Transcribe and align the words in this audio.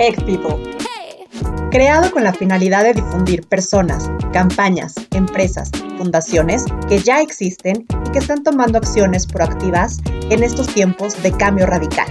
People. 0.00 0.56
Creado 1.70 2.10
con 2.10 2.24
la 2.24 2.32
finalidad 2.32 2.84
de 2.84 2.94
difundir 2.94 3.46
personas, 3.46 4.10
campañas, 4.32 4.94
empresas, 5.10 5.70
fundaciones 5.98 6.64
que 6.88 7.00
ya 7.00 7.20
existen 7.20 7.84
y 8.06 8.10
que 8.10 8.18
están 8.18 8.42
tomando 8.42 8.78
acciones 8.78 9.26
proactivas 9.26 10.00
en 10.30 10.42
estos 10.42 10.68
tiempos 10.68 11.22
de 11.22 11.32
cambio 11.32 11.66
radical. 11.66 12.08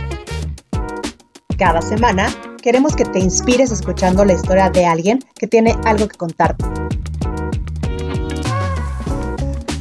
Cada 1.57 1.81
semana 1.81 2.29
queremos 2.61 2.95
que 2.95 3.05
te 3.05 3.17
inspires 3.17 3.71
escuchando 3.71 4.23
la 4.23 4.33
historia 4.33 4.69
de 4.69 4.85
alguien 4.85 5.19
que 5.33 5.47
tiene 5.47 5.75
algo 5.83 6.07
que 6.07 6.15
contarte. 6.15 6.63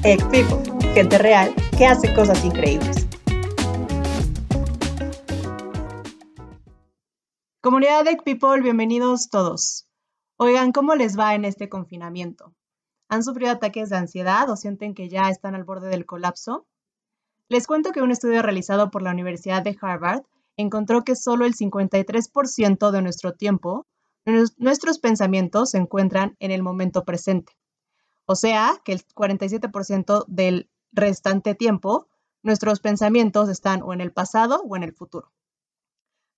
People, 0.02 0.62
gente 0.94 1.18
real 1.18 1.52
que 1.76 1.84
hace 1.84 2.14
cosas 2.14 2.42
increíbles. 2.42 2.97
Comunidad 7.68 8.06
de 8.06 8.16
People, 8.16 8.62
bienvenidos 8.62 9.28
todos. 9.28 9.86
Oigan, 10.38 10.72
¿cómo 10.72 10.94
les 10.94 11.18
va 11.18 11.34
en 11.34 11.44
este 11.44 11.68
confinamiento? 11.68 12.54
¿Han 13.10 13.22
sufrido 13.22 13.52
ataques 13.52 13.90
de 13.90 13.98
ansiedad 13.98 14.48
o 14.48 14.56
sienten 14.56 14.94
que 14.94 15.10
ya 15.10 15.28
están 15.28 15.54
al 15.54 15.64
borde 15.64 15.90
del 15.90 16.06
colapso? 16.06 16.66
Les 17.50 17.66
cuento 17.66 17.92
que 17.92 18.00
un 18.00 18.10
estudio 18.10 18.40
realizado 18.40 18.90
por 18.90 19.02
la 19.02 19.10
Universidad 19.10 19.62
de 19.62 19.76
Harvard 19.78 20.22
encontró 20.56 21.04
que 21.04 21.14
solo 21.14 21.44
el 21.44 21.54
53% 21.54 22.90
de 22.90 23.02
nuestro 23.02 23.34
tiempo, 23.34 23.86
nuestros 24.56 24.98
pensamientos 24.98 25.72
se 25.72 25.76
encuentran 25.76 26.36
en 26.40 26.52
el 26.52 26.62
momento 26.62 27.04
presente. 27.04 27.52
O 28.24 28.34
sea, 28.34 28.80
que 28.82 28.92
el 28.92 29.04
47% 29.04 30.24
del 30.26 30.70
restante 30.90 31.54
tiempo, 31.54 32.08
nuestros 32.42 32.80
pensamientos 32.80 33.50
están 33.50 33.82
o 33.82 33.92
en 33.92 34.00
el 34.00 34.10
pasado 34.10 34.62
o 34.66 34.74
en 34.74 34.84
el 34.84 34.94
futuro. 34.94 35.30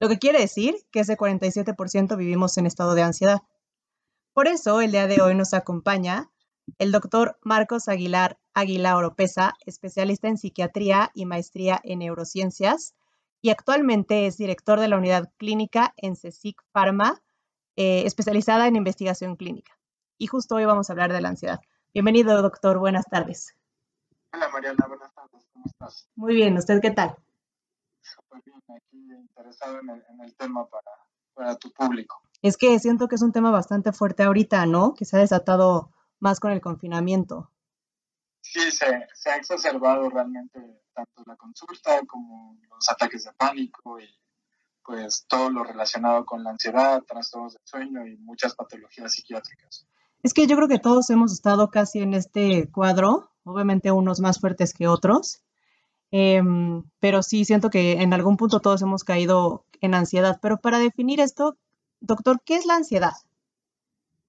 Lo 0.01 0.09
que 0.09 0.19
quiere 0.19 0.41
decir 0.41 0.77
que 0.91 1.01
ese 1.01 1.19
47% 1.19 2.17
vivimos 2.17 2.57
en 2.57 2.65
estado 2.65 2.95
de 2.95 3.03
ansiedad. 3.03 3.43
Por 4.33 4.49
eso, 4.49 4.81
el 4.81 4.93
día 4.93 5.07
de 5.07 5.21
hoy 5.21 5.35
nos 5.35 5.53
acompaña 5.53 6.31
el 6.79 6.91
doctor 6.91 7.39
Marcos 7.43 7.87
Aguilar 7.87 8.39
Aguilar 8.55 8.95
Oropesa, 8.95 9.55
especialista 9.67 10.29
en 10.29 10.39
psiquiatría 10.39 11.11
y 11.13 11.27
maestría 11.27 11.81
en 11.85 11.99
neurociencias, 11.99 12.95
y 13.43 13.51
actualmente 13.51 14.27
es 14.27 14.39
director 14.39 14.81
de 14.81 14.89
la 14.89 14.97
unidad 14.97 15.33
clínica 15.37 15.93
en 15.99 16.15
CSIC 16.15 16.63
Pharma, 16.73 17.21
eh, 17.77 18.05
especializada 18.07 18.69
en 18.69 18.77
investigación 18.77 19.37
clínica. 19.37 19.79
Y 20.17 20.29
justo 20.29 20.55
hoy 20.55 20.65
vamos 20.65 20.89
a 20.89 20.95
hablar 20.95 21.13
de 21.13 21.21
la 21.21 21.29
ansiedad. 21.29 21.61
Bienvenido, 21.93 22.41
doctor. 22.41 22.79
Buenas 22.79 23.05
tardes. 23.05 23.55
Hola, 24.33 24.49
Mariana. 24.49 24.87
Buenas 24.89 25.13
tardes. 25.13 25.47
¿Cómo 25.53 25.67
estás? 25.67 26.09
Muy 26.15 26.35
bien. 26.35 26.57
¿Usted 26.57 26.81
qué 26.81 26.91
tal? 26.91 27.17
Aquí 28.77 28.91
interesado 28.93 29.81
en 29.81 30.21
el, 30.21 30.35
tema 30.37 30.67
para, 30.67 31.57
tu 31.57 31.73
público. 31.73 32.21
Es 32.43 32.57
que 32.57 32.79
siento 32.79 33.09
que 33.09 33.15
es 33.15 33.23
un 33.23 33.33
tema 33.33 33.51
bastante 33.51 33.93
fuerte 33.93 34.23
ahorita, 34.23 34.67
¿no? 34.67 34.95
Que 34.95 35.05
se 35.05 35.17
ha 35.17 35.21
desatado 35.21 35.91
más 36.19 36.41
con 36.41 36.53
el 36.53 36.61
confinamiento. 36.61 37.51
Sí, 38.43 38.71
se, 38.71 39.07
se 39.15 39.31
ha 39.31 39.37
exacerbado 39.37 40.09
realmente 40.11 40.83
tanto 40.93 41.23
la 41.27 41.37
consulta 41.37 42.01
como 42.07 42.59
los 42.69 42.89
ataques 42.89 43.25
de 43.25 43.33
pánico 43.33 44.01
y 44.01 44.09
pues 44.85 45.25
todo 45.29 45.51
lo 45.51 45.63
relacionado 45.63 46.25
con 46.25 46.43
la 46.43 46.51
ansiedad, 46.51 47.03
trastornos 47.07 47.55
del 47.55 47.63
sueño 47.65 48.07
y 48.07 48.17
muchas 48.17 48.55
patologías 48.55 49.13
psiquiátricas. 49.13 49.87
Es 50.23 50.35
que 50.35 50.47
yo 50.47 50.57
creo 50.57 50.69
que 50.69 50.79
todos 50.79 51.09
hemos 51.11 51.33
estado 51.33 51.71
casi 51.71 52.01
en 52.01 52.15
este 52.15 52.71
cuadro, 52.71 53.31
obviamente 53.45 53.91
unos 53.91 54.21
más 54.21 54.41
fuertes 54.41 54.75
que 54.75 54.89
otros, 54.89 55.43
Em, 56.13 56.83
pero 56.99 57.23
sí 57.23 57.45
siento 57.45 57.71
que 57.71 57.93
en 57.93 58.13
algún 58.13 58.37
punto 58.37 58.61
todos 58.61 58.83
hemos 58.83 59.05
caído 59.05 59.65
en 59.81 59.95
ansiedad. 59.95 60.39
Pero 60.43 60.59
para 60.59 60.79
definir 60.79 61.21
esto, 61.21 61.57
doctor, 62.01 62.41
¿qué 62.45 62.57
es 62.57 62.67
la 62.67 62.77
ansiedad? 62.77 63.13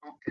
Ok. 0.02 0.28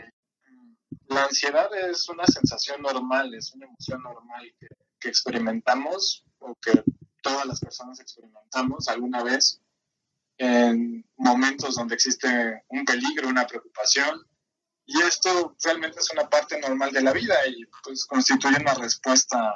La 1.07 1.25
ansiedad 1.25 1.69
es 1.89 2.07
una 2.07 2.25
sensación 2.25 2.81
normal, 2.81 3.33
es 3.33 3.53
una 3.53 3.65
emoción 3.65 4.01
normal 4.01 4.53
que, 4.59 4.67
que 4.99 5.09
experimentamos 5.09 6.23
o 6.39 6.55
que 6.55 6.83
todas 7.21 7.45
las 7.45 7.59
personas 7.59 7.99
experimentamos 7.99 8.87
alguna 8.87 9.23
vez 9.23 9.61
en 10.37 11.05
momentos 11.17 11.75
donde 11.75 11.95
existe 11.95 12.63
un 12.69 12.83
peligro, 12.83 13.29
una 13.29 13.45
preocupación. 13.45 14.25
Y 14.85 14.99
esto 15.01 15.55
realmente 15.63 15.99
es 15.99 16.11
una 16.11 16.27
parte 16.27 16.59
normal 16.59 16.91
de 16.91 17.03
la 17.03 17.13
vida 17.13 17.35
y 17.47 17.63
pues 17.83 18.05
constituye 18.05 18.57
una 18.59 18.73
respuesta 18.73 19.55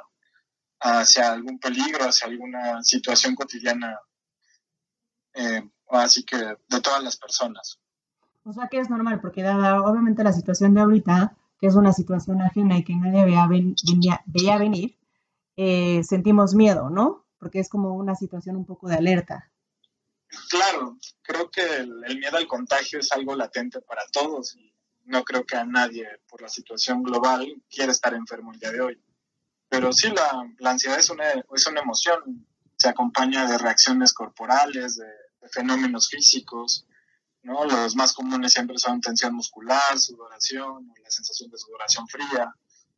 hacia 0.86 1.32
algún 1.32 1.60
peligro, 1.60 2.06
hacia 2.06 2.28
alguna 2.28 2.84
situación 2.84 3.36
cotidiana, 3.36 4.00
eh, 5.34 5.68
así 5.90 6.24
que 6.24 6.38
de 6.38 6.82
todas 6.82 7.04
las 7.04 7.18
personas. 7.18 7.80
O 8.44 8.54
sea 8.54 8.68
que 8.68 8.78
es 8.80 8.90
normal, 8.90 9.20
porque 9.20 9.42
dada 9.42 9.82
obviamente 9.82 10.24
la 10.24 10.32
situación 10.32 10.76
de 10.76 10.82
ahorita, 10.82 11.36
que 11.60 11.68
es 11.68 11.76
una 11.76 11.92
situación 11.92 12.42
ajena 12.42 12.78
y 12.78 12.84
que 12.84 12.96
nadie 12.96 13.26
veía, 13.26 13.48
veía 14.28 14.58
venir, 14.58 15.00
eh, 15.58 16.04
sentimos 16.04 16.54
miedo, 16.54 16.90
¿no? 16.92 17.26
Porque 17.40 17.60
es 17.60 17.70
como 17.70 17.96
una 17.96 18.16
situación 18.16 18.56
un 18.56 18.66
poco 18.66 18.88
de 18.88 18.96
alerta. 18.96 19.52
Claro, 20.50 20.98
creo 21.24 21.50
que 21.50 21.78
el, 21.78 22.04
el 22.06 22.20
miedo 22.20 22.38
al 22.38 22.48
contagio 22.48 23.00
es 23.00 23.12
algo 23.12 23.36
latente 23.36 23.82
para 23.82 24.04
todos 24.12 24.56
y 24.56 24.72
no 25.06 25.24
creo 25.24 25.46
que 25.46 25.56
a 25.56 25.66
nadie 25.66 26.08
por 26.30 26.42
la 26.42 26.50
situación 26.50 27.02
global 27.02 27.64
quiera 27.70 27.92
estar 27.92 28.14
enfermo 28.14 28.52
el 28.52 28.60
día 28.60 28.72
de 28.72 28.82
hoy. 28.82 29.05
Pero 29.70 29.92
sí, 29.92 30.10
la, 30.10 30.48
la 30.60 30.72
ansiedad 30.72 31.00
es 31.00 31.10
una, 31.10 31.30
es 31.30 31.68
una 31.68 31.82
emoción, 31.82 32.48
se 32.78 32.90
acompaña 32.90 33.48
de 33.48 33.58
reacciones 33.58 34.14
corporales, 34.14 34.98
de, 34.98 35.08
fenómenos 35.52 36.10
físicos, 36.10 36.88
¿no? 37.44 37.66
Los 37.66 37.96
más 37.96 38.14
comunes 38.14 38.54
siempre 38.54 38.78
son 38.80 39.00
tensión 39.00 39.36
muscular, 39.36 40.00
sudoración, 40.00 40.92
la 41.04 41.12
sensación 41.12 41.52
de 41.52 41.58
sudoración 41.58 42.08
fría, 42.08 42.52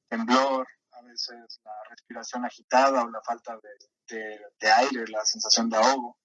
temblor, 0.08 0.66
a 0.94 1.02
veces 1.02 1.60
la 1.64 1.72
respiración 1.90 2.46
agitada 2.46 3.04
o 3.04 3.10
la 3.10 3.22
falta 3.22 3.60
de, 4.08 4.40
de, 4.60 4.72
aire, 4.72 5.08
la 5.10 5.26
sensación 5.26 5.70
de 5.70 5.78
ahogo, 5.78 6.18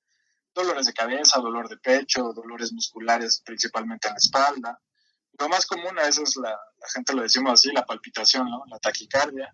dolores 0.54 0.86
de 0.86 0.92
cabeza, 0.92 1.40
dolor 1.40 1.68
de 1.68 1.78
pecho, 1.78 2.32
dolores 2.32 2.72
musculares 2.72 3.42
principalmente 3.44 4.08
en 4.08 4.14
la 4.14 4.18
espalda. 4.18 4.80
Lo 5.38 5.48
más 5.48 5.66
común 5.66 5.98
a 5.98 6.04
veces 6.04 6.36
la, 6.36 6.50
la 6.50 6.88
gente 6.92 7.14
lo 7.14 7.22
decimos 7.22 7.54
así, 7.54 7.72
la 7.72 7.84
palpitación, 7.84 8.48
¿no? 8.48 8.62
la 8.68 8.78
taquicardia, 8.78 9.52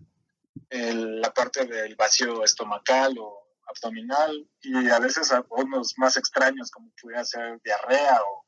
la 0.70 1.32
parte 1.32 1.66
del 1.66 1.96
vacío 1.96 2.44
estomacal 2.44 3.18
o 3.18 3.48
abdominal 3.68 4.48
y 4.60 4.88
a 4.88 4.98
veces 4.98 5.30
algunos 5.32 5.94
más 5.98 6.16
extraños 6.16 6.70
como 6.70 6.90
pudiera 7.00 7.24
ser 7.24 7.60
diarrea 7.62 8.18
o 8.22 8.44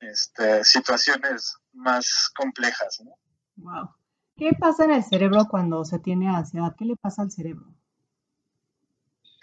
este, 0.00 0.64
situaciones 0.64 1.56
más 1.72 2.30
complejas. 2.36 3.00
¿no? 3.04 3.16
Wow. 3.56 3.90
¿Qué 4.36 4.50
pasa 4.58 4.84
en 4.84 4.92
el 4.92 5.04
cerebro 5.04 5.46
cuando 5.50 5.84
se 5.84 5.98
tiene 5.98 6.28
ansiedad? 6.28 6.74
¿Qué 6.76 6.84
le 6.84 6.96
pasa 6.96 7.22
al 7.22 7.30
cerebro? 7.30 7.66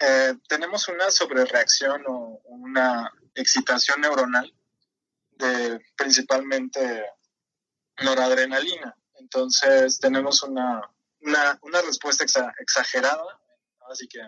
Eh, 0.00 0.34
tenemos 0.48 0.88
una 0.88 1.10
sobrereacción 1.10 2.02
o 2.06 2.40
una 2.44 3.10
excitación 3.34 4.00
neuronal 4.00 4.52
de 5.32 5.80
principalmente 5.96 7.04
noradrenalina. 8.02 8.96
Entonces 9.14 9.98
tenemos 9.98 10.42
una 10.42 10.82
una, 11.24 11.58
una 11.62 11.82
respuesta 11.82 12.24
exagerada, 12.58 13.40
así 13.90 14.06
que, 14.08 14.20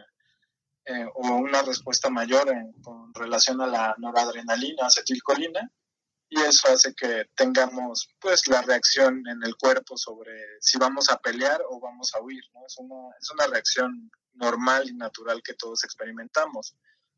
eh, 0.86 1.06
o 1.14 1.28
una 1.36 1.62
respuesta 1.62 2.10
mayor 2.10 2.48
en, 2.48 2.72
con 2.82 3.12
relación 3.14 3.60
a 3.60 3.66
la 3.66 3.94
noradrenalina, 3.98 4.86
acetilcolina, 4.86 5.70
y 6.28 6.40
eso 6.40 6.68
hace 6.68 6.94
que 6.94 7.26
tengamos 7.36 8.08
pues 8.18 8.48
la 8.48 8.62
reacción 8.62 9.22
en 9.28 9.42
el 9.44 9.56
cuerpo 9.56 9.96
sobre 9.96 10.32
si 10.60 10.76
vamos 10.76 11.08
a 11.08 11.18
pelear 11.18 11.62
o 11.68 11.78
vamos 11.80 12.14
a 12.14 12.20
huir, 12.20 12.42
¿no? 12.52 12.66
Es 12.66 12.76
una, 12.78 13.14
es 13.20 13.30
una 13.30 13.46
reacción 13.46 14.10
normal 14.34 14.88
y 14.88 14.94
natural 14.94 15.40
que 15.42 15.54
todos 15.54 15.84
experimentamos. 15.84 16.74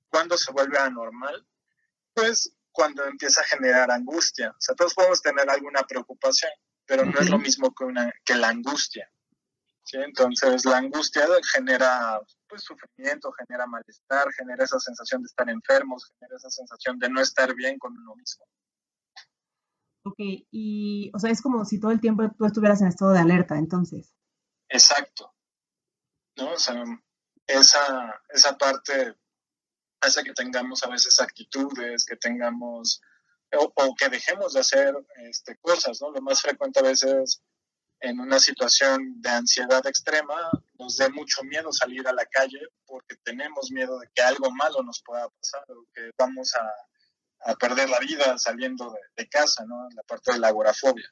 ¿Cuándo 0.09 0.37
se 0.37 0.53
vuelve 0.53 0.79
anormal? 0.79 1.47
Pues 2.13 2.53
cuando 2.71 3.05
empieza 3.07 3.41
a 3.41 3.45
generar 3.45 3.91
angustia. 3.91 4.51
O 4.51 4.61
sea, 4.61 4.75
todos 4.75 4.95
podemos 4.95 5.21
tener 5.23 5.49
alguna 5.49 5.83
preocupación, 5.85 6.53
pero 6.87 7.05
no 7.05 7.19
es 7.19 7.31
lo 7.31 7.39
mismo 7.39 7.75
que, 7.75 7.85
una, 7.85 8.13
que 8.25 8.35
la 8.35 8.49
angustia. 8.49 9.11
Entonces 9.93 10.65
la 10.65 10.79
angustia 10.79 11.27
genera 11.55 12.21
pues, 12.49 12.63
sufrimiento, 12.63 13.33
genera 13.33 13.67
malestar, 13.67 14.31
genera 14.35 14.65
esa 14.65 14.79
sensación 14.79 15.23
de 15.23 15.27
estar 15.27 15.49
enfermos, 15.49 16.11
genera 16.19 16.37
esa 16.37 16.51
sensación 16.51 16.99
de 16.99 17.09
no 17.09 17.21
estar 17.21 17.55
bien 17.55 17.79
con 17.79 17.97
uno 17.97 18.15
mismo. 18.15 18.45
Ok, 20.05 20.17
y 20.51 21.11
o 21.15 21.19
sea, 21.19 21.31
es 21.31 21.43
como 21.43 21.65
si 21.65 21.81
todo 21.81 21.91
el 21.91 22.01
tiempo 22.01 22.31
tú 22.37 22.45
estuvieras 22.45 22.81
en 22.81 22.89
estado 22.89 23.13
de 23.13 23.21
alerta, 23.21 23.57
entonces. 23.57 24.15
Exacto. 24.69 25.35
¿No? 26.37 26.53
O 26.53 26.59
sea, 26.59 26.85
esa, 27.47 28.23
esa 28.29 28.57
parte 28.57 29.17
hace 30.01 30.23
que 30.23 30.33
tengamos 30.33 30.83
a 30.85 30.89
veces 30.89 31.21
actitudes, 31.21 32.05
que 32.05 32.17
tengamos, 32.17 33.01
o, 33.57 33.73
o 33.75 33.95
que 33.95 34.09
dejemos 34.09 34.53
de 34.53 34.61
hacer 34.61 34.95
este, 35.29 35.57
cosas, 35.59 36.01
¿no? 36.01 36.11
Lo 36.11 36.21
más 36.21 36.41
frecuente 36.41 36.81
a 36.81 36.85
veces 36.85 37.43
en 38.01 38.21
una 38.21 38.39
situación 38.39 39.21
de 39.21 39.31
ansiedad 39.31 39.85
extrema 39.87 40.35
nos 40.79 40.97
dé 40.97 41.09
mucho 41.11 41.43
miedo 41.43 41.73
salir 41.73 42.07
a 42.07 42.13
la 42.13 42.25
calle 42.27 42.61
porque 42.87 43.17
tenemos 43.25 43.71
miedo 43.73 43.99
de 43.99 44.09
que 44.15 44.23
algo 44.23 44.51
malo 44.51 44.83
nos 44.83 45.03
pueda 45.05 45.29
pasar 45.29 45.65
o 45.71 45.85
que 45.93 46.11
vamos 46.17 46.55
a, 46.55 47.51
a 47.51 47.55
perder 47.55 47.89
la 47.89 47.99
vida 47.99 48.39
saliendo 48.39 48.95
de, 49.17 49.29
casa, 49.29 49.65
¿no? 49.67 49.89
La 49.95 50.03
parte 50.03 50.33
de 50.33 50.39
la 50.39 50.49
agorafobia. 50.49 51.07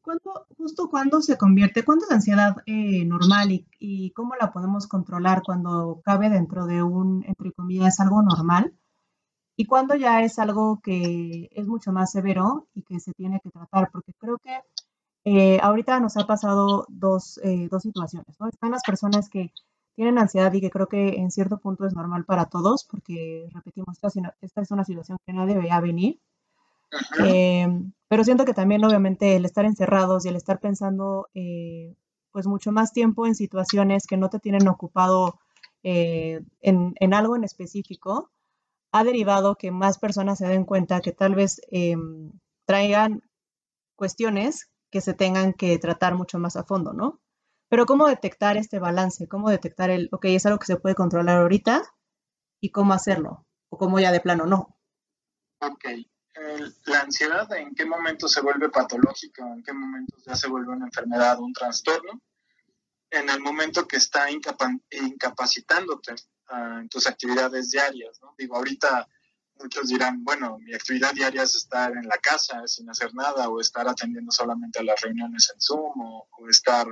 ¿Cuándo, 0.00 0.46
justo 0.56 0.90
cuándo 0.90 1.22
se 1.22 1.38
convierte, 1.38 1.84
cuándo 1.84 2.04
es 2.04 2.10
ansiedad 2.10 2.56
eh, 2.66 3.04
normal 3.04 3.52
y, 3.52 3.68
y, 3.78 4.10
cómo 4.12 4.34
la 4.34 4.52
podemos 4.52 4.88
controlar 4.88 5.42
cuando 5.44 6.02
cabe 6.04 6.28
dentro 6.28 6.66
de 6.66 6.82
un, 6.82 7.24
entre 7.24 7.52
comillas, 7.52 8.00
algo 8.00 8.20
normal? 8.22 8.74
Y 9.54 9.66
cuándo 9.66 9.94
ya 9.94 10.22
es 10.22 10.40
algo 10.40 10.80
que 10.82 11.48
es 11.52 11.66
mucho 11.68 11.92
más 11.92 12.10
severo 12.10 12.66
y 12.74 12.82
que 12.82 12.98
se 12.98 13.12
tiene 13.12 13.40
que 13.44 13.50
tratar, 13.50 13.90
porque 13.92 14.12
creo 14.14 14.38
que 14.38 14.58
eh, 15.24 15.58
ahorita 15.62 16.00
nos 16.00 16.16
ha 16.16 16.26
pasado 16.26 16.84
dos, 16.88 17.38
eh, 17.44 17.68
dos 17.70 17.82
situaciones, 17.82 18.34
¿no? 18.40 18.48
Están 18.48 18.72
las 18.72 18.82
personas 18.82 19.28
que 19.28 19.52
tienen 19.94 20.18
ansiedad 20.18 20.52
y 20.52 20.60
que 20.60 20.70
creo 20.70 20.88
que 20.88 21.16
en 21.16 21.30
cierto 21.30 21.58
punto 21.58 21.86
es 21.86 21.94
normal 21.94 22.24
para 22.24 22.46
todos, 22.46 22.84
porque 22.90 23.48
repetimos, 23.52 23.96
esta, 24.02 24.34
esta 24.40 24.62
es 24.62 24.70
una 24.70 24.84
situación 24.84 25.18
que 25.24 25.32
no 25.32 25.46
debería 25.46 25.80
venir. 25.80 26.20
Eh, 27.24 27.66
pero 28.08 28.24
siento 28.24 28.44
que 28.44 28.52
también 28.52 28.84
obviamente 28.84 29.36
el 29.36 29.44
estar 29.44 29.64
encerrados 29.64 30.26
y 30.26 30.28
el 30.28 30.36
estar 30.36 30.60
pensando 30.60 31.28
pues 32.32 32.46
mucho 32.46 32.72
más 32.72 32.92
tiempo 32.92 33.26
en 33.26 33.34
situaciones 33.34 34.06
que 34.06 34.16
no 34.16 34.28
te 34.28 34.38
tienen 34.38 34.68
ocupado 34.68 35.38
en, 35.82 36.46
en, 36.60 37.14
algo 37.14 37.36
en 37.36 37.44
específico, 37.44 38.30
ha 38.92 39.04
derivado 39.04 39.56
que 39.56 39.70
más 39.70 39.98
personas 39.98 40.38
se 40.38 40.46
den 40.46 40.64
cuenta 40.64 41.00
que 41.00 41.12
tal 41.12 41.34
vez 41.34 41.60
em, 41.70 42.32
traigan 42.66 43.22
cuestiones 43.96 44.71
que 44.92 45.00
se 45.00 45.14
tengan 45.14 45.54
que 45.54 45.78
tratar 45.78 46.14
mucho 46.14 46.38
más 46.38 46.54
a 46.54 46.64
fondo, 46.64 46.92
¿no? 46.92 47.20
Pero 47.68 47.86
¿cómo 47.86 48.06
detectar 48.06 48.58
este 48.58 48.78
balance? 48.78 49.26
¿Cómo 49.26 49.48
detectar 49.48 49.88
el, 49.90 50.10
ok, 50.12 50.26
es 50.26 50.44
algo 50.44 50.58
que 50.58 50.66
se 50.66 50.76
puede 50.76 50.94
controlar 50.94 51.38
ahorita 51.38 51.82
y 52.60 52.70
cómo 52.70 52.92
hacerlo? 52.92 53.46
O 53.70 53.78
cómo 53.78 53.98
ya 53.98 54.12
de 54.12 54.20
plano 54.20 54.44
no. 54.44 54.76
Ok. 55.60 55.84
la 56.86 57.00
ansiedad, 57.00 57.50
¿en 57.54 57.74
qué 57.74 57.86
momento 57.86 58.28
se 58.28 58.42
vuelve 58.42 58.68
patológica? 58.68 59.42
¿En 59.50 59.62
qué 59.62 59.72
momento 59.72 60.16
ya 60.26 60.36
se 60.36 60.48
vuelve 60.48 60.72
una 60.72 60.86
enfermedad, 60.86 61.40
un 61.40 61.54
trastorno? 61.54 62.20
En 63.10 63.30
el 63.30 63.40
momento 63.40 63.88
que 63.88 63.96
está 63.96 64.26
incapacitándote 64.30 66.14
ah, 66.48 66.78
en 66.80 66.88
tus 66.90 67.06
actividades 67.06 67.70
diarias, 67.70 68.18
¿no? 68.20 68.34
Digo, 68.36 68.56
ahorita 68.56 69.08
muchos 69.62 69.88
dirán, 69.88 70.24
bueno, 70.24 70.58
mi 70.58 70.74
actividad 70.74 71.12
diaria 71.12 71.42
es 71.42 71.54
estar 71.54 71.92
en 71.92 72.06
la 72.08 72.18
casa 72.18 72.66
sin 72.66 72.90
hacer 72.90 73.14
nada 73.14 73.48
o 73.48 73.60
estar 73.60 73.88
atendiendo 73.88 74.32
solamente 74.32 74.80
a 74.80 74.82
las 74.82 75.00
reuniones 75.00 75.50
en 75.54 75.60
Zoom 75.60 76.00
o, 76.00 76.28
estar 76.48 76.86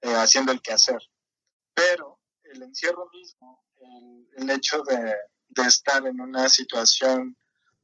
eh, 0.00 0.14
haciendo 0.14 0.52
el 0.52 0.62
quehacer. 0.62 1.00
Pero 1.74 2.20
el 2.44 2.62
encierro 2.62 3.10
mismo, 3.12 3.64
el, 4.36 4.50
hecho 4.50 4.82
de, 4.82 5.14
estar 5.66 6.06
en 6.06 6.20
una 6.20 6.48
situación 6.48 7.36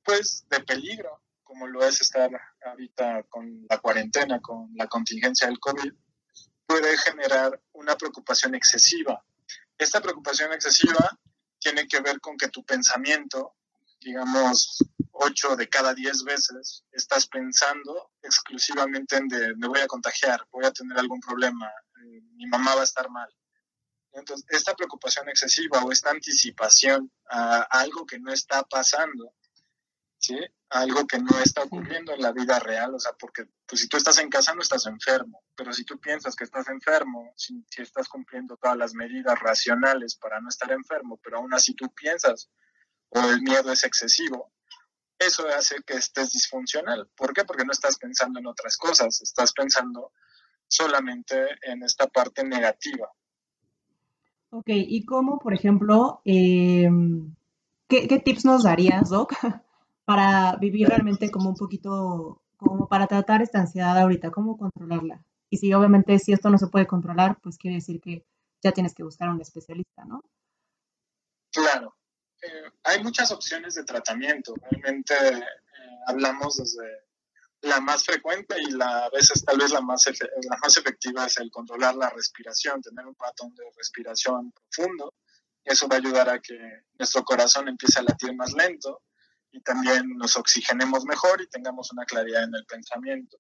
pues 0.05 0.46
de 0.49 0.61
peligro, 0.61 1.22
como 1.43 1.66
lo 1.66 1.84
es 1.84 2.00
estar 2.00 2.31
ahorita 2.64 3.25
con 3.25 3.66
la 3.69 3.78
cuarentena, 3.78 4.40
con 4.40 4.70
la 4.75 4.87
contingencia 4.87 5.49
del 5.49 5.58
COVID, 5.58 5.93
puede 6.66 6.96
generar 6.99 7.61
una 7.72 7.96
preocupación 7.96 8.55
excesiva. 8.55 9.25
Esta 9.76 10.00
preocupación 10.00 10.52
excesiva 10.52 11.19
tiene 11.58 11.88
que 11.88 12.00
ver 12.00 12.20
con 12.20 12.37
que 12.37 12.49
tu 12.49 12.64
pensamiento 12.64 13.56
digamos, 14.05 14.85
ocho 15.12 15.56
de 15.56 15.69
cada 15.69 15.95
diez 15.95 16.23
veces 16.23 16.85
estás 16.93 17.27
pensando 17.27 18.12
exclusivamente 18.23 19.17
en 19.17 19.29
de 19.29 19.56
me 19.56 19.69
voy 19.69 19.81
a 19.81 19.87
contagiar, 19.87 20.47
voy 20.53 20.67
a 20.67 20.73
tener 20.73 20.99
algún 20.99 21.21
problema, 21.21 21.67
eh, 21.69 22.21
mi 22.35 22.47
mamá 22.47 22.75
va 22.75 22.83
a 22.83 22.85
estar 22.85 23.09
mal. 23.11 23.29
Entonces, 24.12 24.47
esta 24.51 24.75
preocupación 24.75 25.29
excesiva 25.29 25.83
o 25.83 25.91
esta 25.91 26.11
anticipación 26.11 27.11
a, 27.29 27.62
algo 27.62 28.06
que 28.06 28.21
no 28.21 28.33
está 28.33 28.62
pasando, 28.62 29.35
¿sí? 30.19 30.39
algo 30.71 31.07
que 31.07 31.19
no 31.19 31.39
está 31.41 31.62
ocurriendo 31.62 32.12
en 32.12 32.23
la 32.23 32.33
vida 32.33 32.59
real, 32.61 32.95
o 32.95 32.99
sea, 32.99 33.12
porque 33.19 33.47
pues, 33.67 33.81
si 33.81 33.89
tú 33.89 33.97
estás 33.97 34.19
en 34.19 34.29
casa 34.29 34.55
no 34.55 34.62
estás 34.62 34.87
enfermo, 34.87 35.43
pero 35.57 35.73
si 35.73 35.85
tú 35.85 35.99
piensas 35.99 36.37
que 36.37 36.45
estás 36.45 36.69
enfermo, 36.69 37.33
si, 37.37 37.65
si 37.69 37.83
estás 37.83 38.09
cumpliendo 38.09 38.57
todas 38.57 38.77
las 38.77 38.95
medidas 38.95 39.39
racionales 39.41 40.17
para 40.17 40.41
no 40.41 40.49
estar 40.49 40.71
enfermo, 40.71 41.19
pero 41.23 41.39
aún 41.39 41.53
así 41.55 41.75
tú 41.75 41.93
piensas 41.93 42.50
o 43.14 43.31
el 43.31 43.43
miedo 43.43 43.72
es 43.72 43.84
excesivo, 43.84 44.52
eso 45.19 45.46
hace 45.49 45.76
que 45.87 45.94
estés 45.94 46.32
disfuncional. 46.32 47.08
¿Por 47.16 47.32
qué? 47.32 47.44
Porque 47.44 47.64
no 47.64 47.72
estás 47.72 47.96
pensando 47.99 48.40
en 48.40 48.46
otras 48.46 48.76
cosas, 48.76 49.22
estás 49.22 49.52
pensando 49.52 50.12
solamente 50.66 51.34
en 51.62 51.82
esta 51.82 52.06
parte 52.08 52.44
negativa. 52.44 53.08
Ok, 54.50 54.69
¿y 54.69 55.05
cómo, 55.05 55.38
por 55.38 55.55
ejemplo, 55.55 56.20
em, 56.25 57.34
¿qué, 57.88 58.06
tips 58.25 58.44
nos 58.44 58.64
darías, 58.64 59.11
Doc, 59.11 59.32
para 60.05 60.56
vivir 60.56 60.88
realmente 60.88 61.31
como 61.31 61.49
un 61.49 61.56
poquito, 61.56 62.43
como 62.56 62.88
para 62.88 63.06
tratar 63.06 63.43
esta 63.43 63.61
ansiedad 63.61 63.99
ahorita, 63.99 64.31
cómo 64.31 64.56
controlarla? 64.56 65.25
Y 65.50 65.58
si 65.58 65.72
obviamente 65.72 66.19
si 66.19 66.32
esto 66.32 66.50
no 66.50 66.58
se 66.58 66.69
puede 66.69 66.87
controlar, 66.87 67.38
pues 67.40 67.58
quiere 67.58 67.76
decir 67.76 68.00
que 68.00 68.25
ya 68.62 68.72
tienes 68.72 68.94
que 68.94 69.05
buscar 69.05 69.28
a 69.28 69.32
un 69.32 69.40
especialista, 69.40 70.05
¿no? 70.05 70.22
Claro, 71.52 71.94
eh, 72.46 72.70
hay 72.85 73.02
muchas 73.02 73.31
opciones 73.31 73.75
de 73.75 73.85
tratamiento. 73.85 74.55
Realmente 74.70 75.14
eh, 75.14 75.44
hablamos 76.06 76.56
desde 76.56 77.05
la 77.62 77.81
más 77.81 78.05
frecuente 78.05 78.56
y 78.61 78.73
la, 78.73 79.06
a 79.06 79.11
veces 79.11 79.44
tal 79.44 79.58
vez 79.58 79.70
la 79.70 79.81
más, 79.81 80.06
la 80.06 80.56
más 80.58 80.76
efectiva 80.76 81.26
es 81.26 81.38
el 81.38 81.50
controlar 81.50 81.94
la 81.94 82.11
respiración, 82.11 82.82
tener 82.82 83.06
un 83.06 83.14
patrón 83.14 83.55
de 83.55 83.64
respiración 83.76 84.52
profundo. 84.52 85.14
Eso 85.64 85.88
va 85.88 85.96
a 85.96 85.99
ayudar 85.99 86.29
a 86.29 86.41
que 86.41 86.58
nuestro 86.99 87.25
corazón 87.25 87.69
empiece 87.69 87.99
a 87.99 88.02
latir 88.02 88.35
más 88.35 88.52
lento 88.52 89.02
y 89.50 89.61
también 89.61 90.11
nos 90.17 90.37
oxigenemos 90.37 91.05
mejor 91.05 91.40
y 91.40 91.49
tengamos 91.49 91.90
una 91.93 92.05
claridad 92.05 92.44
en 92.44 92.55
el 92.55 92.67
pensamiento. 92.67 93.38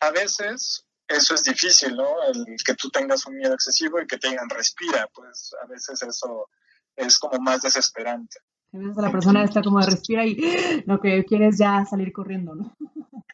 A 0.00 0.10
veces 0.10 0.86
eso 1.06 1.34
es 1.34 1.42
difícil, 1.42 1.96
¿no? 1.96 2.22
El 2.22 2.56
que 2.64 2.74
tú 2.74 2.88
tengas 2.88 3.26
un 3.26 3.36
miedo 3.36 3.52
excesivo 3.52 4.00
y 4.00 4.06
que 4.06 4.16
te 4.16 4.30
digan 4.30 4.48
respira, 4.48 5.06
pues 5.12 5.54
a 5.62 5.66
veces 5.66 6.00
eso 6.02 6.48
es 6.96 7.18
como 7.18 7.38
más 7.40 7.62
desesperante. 7.62 8.38
la 8.72 9.10
persona 9.10 9.44
está 9.44 9.62
como 9.62 9.80
de 9.80 9.86
respira 9.86 10.24
y 10.24 10.36
lo 10.86 11.00
que 11.00 11.24
quiere 11.24 11.48
es 11.48 11.58
ya 11.58 11.84
salir 11.84 12.12
corriendo, 12.12 12.54
¿no? 12.54 12.76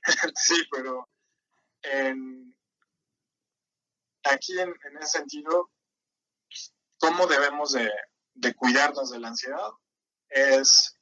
sí, 0.35 0.57
pero 0.71 1.09
aquí 4.25 4.59
en, 4.59 4.75
ese 5.01 5.19
sentido, 5.19 5.71
¿cómo 6.99 7.27
debemos 7.27 7.73
de, 7.73 7.91
de 8.35 8.55
cuidarnos 8.55 9.11
de 9.11 9.19
la 9.19 9.29
ansiedad? 9.29 9.71
Es 10.29 10.97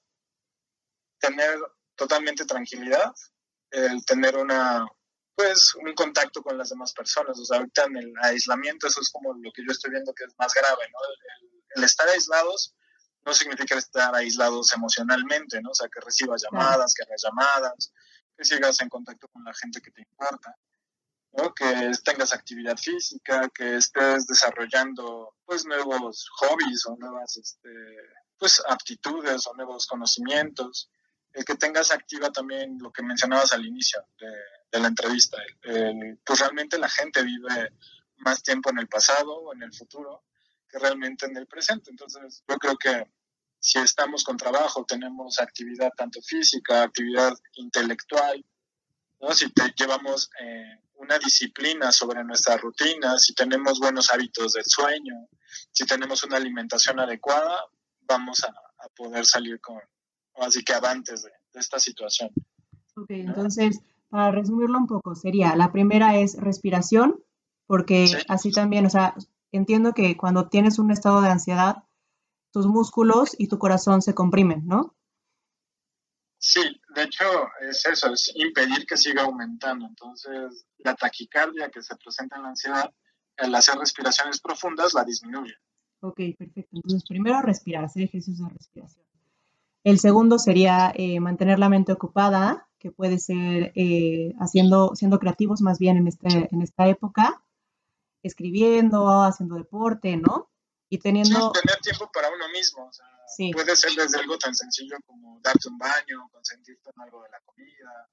tener 1.18 1.58
totalmente 1.96 2.44
tranquilidad, 2.44 3.12
el 3.70 4.04
tener 4.04 4.36
una 4.36 4.86
pues 5.34 5.72
un 5.76 5.94
contacto 5.94 6.42
con 6.42 6.58
las 6.58 6.70
demás 6.70 6.92
personas. 6.92 7.38
O 7.38 7.44
sea, 7.44 7.58
ahorita 7.58 7.84
en 7.84 7.96
el 7.96 8.12
aislamiento 8.22 8.88
eso 8.88 9.00
es 9.00 9.08
como 9.08 9.32
lo 9.34 9.52
que 9.52 9.62
yo 9.62 9.70
estoy 9.70 9.92
viendo 9.92 10.12
que 10.12 10.24
es 10.24 10.34
más 10.36 10.52
grave, 10.52 10.82
¿no? 10.90 10.98
El, 11.46 11.57
estar 11.76 12.08
aislados 12.08 12.74
no 13.24 13.34
significa 13.34 13.76
estar 13.76 14.14
aislados 14.14 14.72
emocionalmente, 14.72 15.60
¿no? 15.60 15.70
O 15.70 15.74
sea, 15.74 15.88
que 15.88 16.00
recibas 16.00 16.42
llamadas, 16.42 16.94
que 16.94 17.02
hagas 17.02 17.22
llamadas, 17.22 17.92
que 18.36 18.44
sigas 18.44 18.80
en 18.80 18.88
contacto 18.88 19.28
con 19.28 19.44
la 19.44 19.52
gente 19.54 19.80
que 19.80 19.90
te 19.90 20.02
importa, 20.02 20.56
¿no? 21.32 21.54
Que 21.54 21.92
tengas 22.04 22.32
actividad 22.32 22.76
física, 22.76 23.48
que 23.54 23.76
estés 23.76 24.26
desarrollando, 24.26 25.34
pues, 25.44 25.66
nuevos 25.66 26.28
hobbies 26.38 26.86
o 26.86 26.96
nuevas, 26.96 27.36
este, 27.36 27.70
pues, 28.38 28.62
aptitudes 28.68 29.46
o 29.46 29.54
nuevos 29.54 29.86
conocimientos. 29.86 30.90
El 31.32 31.44
que 31.44 31.56
tengas 31.56 31.90
activa 31.90 32.30
también 32.30 32.78
lo 32.80 32.90
que 32.90 33.02
mencionabas 33.02 33.52
al 33.52 33.66
inicio 33.66 34.02
de 34.18 34.32
de 34.70 34.80
la 34.80 34.88
entrevista. 34.88 35.38
pues 36.24 36.40
realmente 36.40 36.78
la 36.78 36.88
gente 36.88 37.22
vive 37.22 37.72
más 38.18 38.42
tiempo 38.42 38.70
en 38.70 38.78
el 38.78 38.88
pasado 38.88 39.32
o 39.32 39.54
en 39.54 39.62
el 39.62 39.72
futuro 39.72 40.24
que 40.68 40.78
realmente 40.78 41.26
en 41.26 41.36
el 41.36 41.46
presente. 41.46 41.90
Entonces, 41.90 42.44
yo 42.48 42.56
creo 42.56 42.76
que 42.76 43.04
si 43.60 43.78
estamos 43.78 44.24
con 44.24 44.36
trabajo, 44.36 44.84
tenemos 44.84 45.40
actividad 45.40 45.90
tanto 45.96 46.20
física, 46.22 46.82
actividad 46.82 47.32
intelectual, 47.54 48.44
¿no? 49.20 49.32
si 49.32 49.50
te 49.52 49.72
llevamos 49.76 50.30
eh, 50.40 50.80
una 50.96 51.18
disciplina 51.18 51.90
sobre 51.90 52.22
nuestra 52.24 52.56
rutina, 52.56 53.18
si 53.18 53.34
tenemos 53.34 53.80
buenos 53.80 54.12
hábitos 54.12 54.52
del 54.52 54.64
sueño, 54.64 55.28
si 55.72 55.84
tenemos 55.86 56.22
una 56.24 56.36
alimentación 56.36 57.00
adecuada, 57.00 57.64
vamos 58.02 58.44
a, 58.44 58.54
poder 58.96 59.26
salir 59.26 59.60
con, 59.60 59.78
así 60.36 60.62
que 60.64 60.72
avantes 60.72 61.22
de, 61.22 61.30
esta 61.54 61.78
situación. 61.80 62.30
Ok, 62.96 63.10
entonces 63.10 63.80
para 64.08 64.30
resumirlo 64.30 64.78
un 64.78 64.86
poco, 64.86 65.14
sería, 65.14 65.54
la 65.56 65.72
primera 65.72 66.16
es 66.16 66.36
respiración, 66.36 67.22
porque 67.66 68.24
así 68.28 68.50
también, 68.50 68.86
o 68.86 68.90
sea, 68.90 69.14
entiendo 69.52 69.92
que 69.92 70.16
cuando 70.16 70.48
tienes 70.48 70.78
un 70.78 70.90
estado 70.90 71.20
de 71.20 71.28
ansiedad, 71.28 71.84
tus 72.52 72.66
músculos 72.66 73.34
y 73.38 73.48
tu 73.48 73.58
corazón 73.58 74.02
se 74.02 74.14
comprimen, 74.14 74.66
¿no? 74.66 74.94
Sí, 76.38 76.80
de 76.94 77.02
hecho 77.02 77.24
es 77.60 77.84
eso, 77.86 78.12
es 78.12 78.32
impedir 78.34 78.86
que 78.86 78.96
siga 78.96 79.24
aumentando. 79.24 79.86
Entonces, 79.86 80.66
la 80.78 80.94
taquicardia 80.94 81.68
que 81.68 81.82
se 81.82 81.96
presenta 81.96 82.36
en 82.36 82.42
la 82.42 82.48
ansiedad, 82.50 82.94
al 83.36 83.54
hacer 83.54 83.76
respiraciones 83.76 84.40
profundas, 84.40 84.94
la 84.94 85.04
disminuye. 85.04 85.54
Ok, 86.00 86.20
perfecto. 86.38 86.76
Entonces, 86.76 87.04
primero 87.08 87.42
respirar, 87.42 87.84
hacer 87.84 88.04
ejercicios 88.04 88.48
de 88.48 88.54
respiración. 88.54 89.04
El 89.84 89.98
segundo 89.98 90.38
sería 90.38 90.92
eh, 90.94 91.18
mantener 91.18 91.58
la 91.58 91.68
mente 91.68 91.92
ocupada, 91.92 92.68
que 92.78 92.92
puede 92.92 93.18
ser 93.18 93.72
eh, 93.74 94.34
haciendo, 94.38 94.94
siendo 94.94 95.18
creativos 95.18 95.60
más 95.60 95.78
bien 95.78 95.96
en, 95.96 96.06
este, 96.06 96.48
en 96.52 96.62
esta 96.62 96.88
época, 96.88 97.42
escribiendo, 98.22 99.08
haciendo 99.22 99.56
deporte, 99.56 100.16
¿no? 100.16 100.50
Y 100.88 100.98
teniendo... 100.98 101.52
tener 101.52 101.78
tiempo 101.80 102.10
para 102.12 102.30
uno 102.30 102.48
mismo. 102.48 102.90
Puede 103.52 103.76
ser 103.76 103.92
desde 103.92 104.18
algo 104.18 104.38
tan 104.38 104.54
sencillo 104.54 104.96
como 105.06 105.38
darte 105.42 105.68
un 105.68 105.76
baño, 105.76 106.28
consentirte 106.32 106.90
en 106.94 107.02
algo 107.02 107.22
de 107.22 107.28
la 107.28 107.40
comida, 107.40 108.08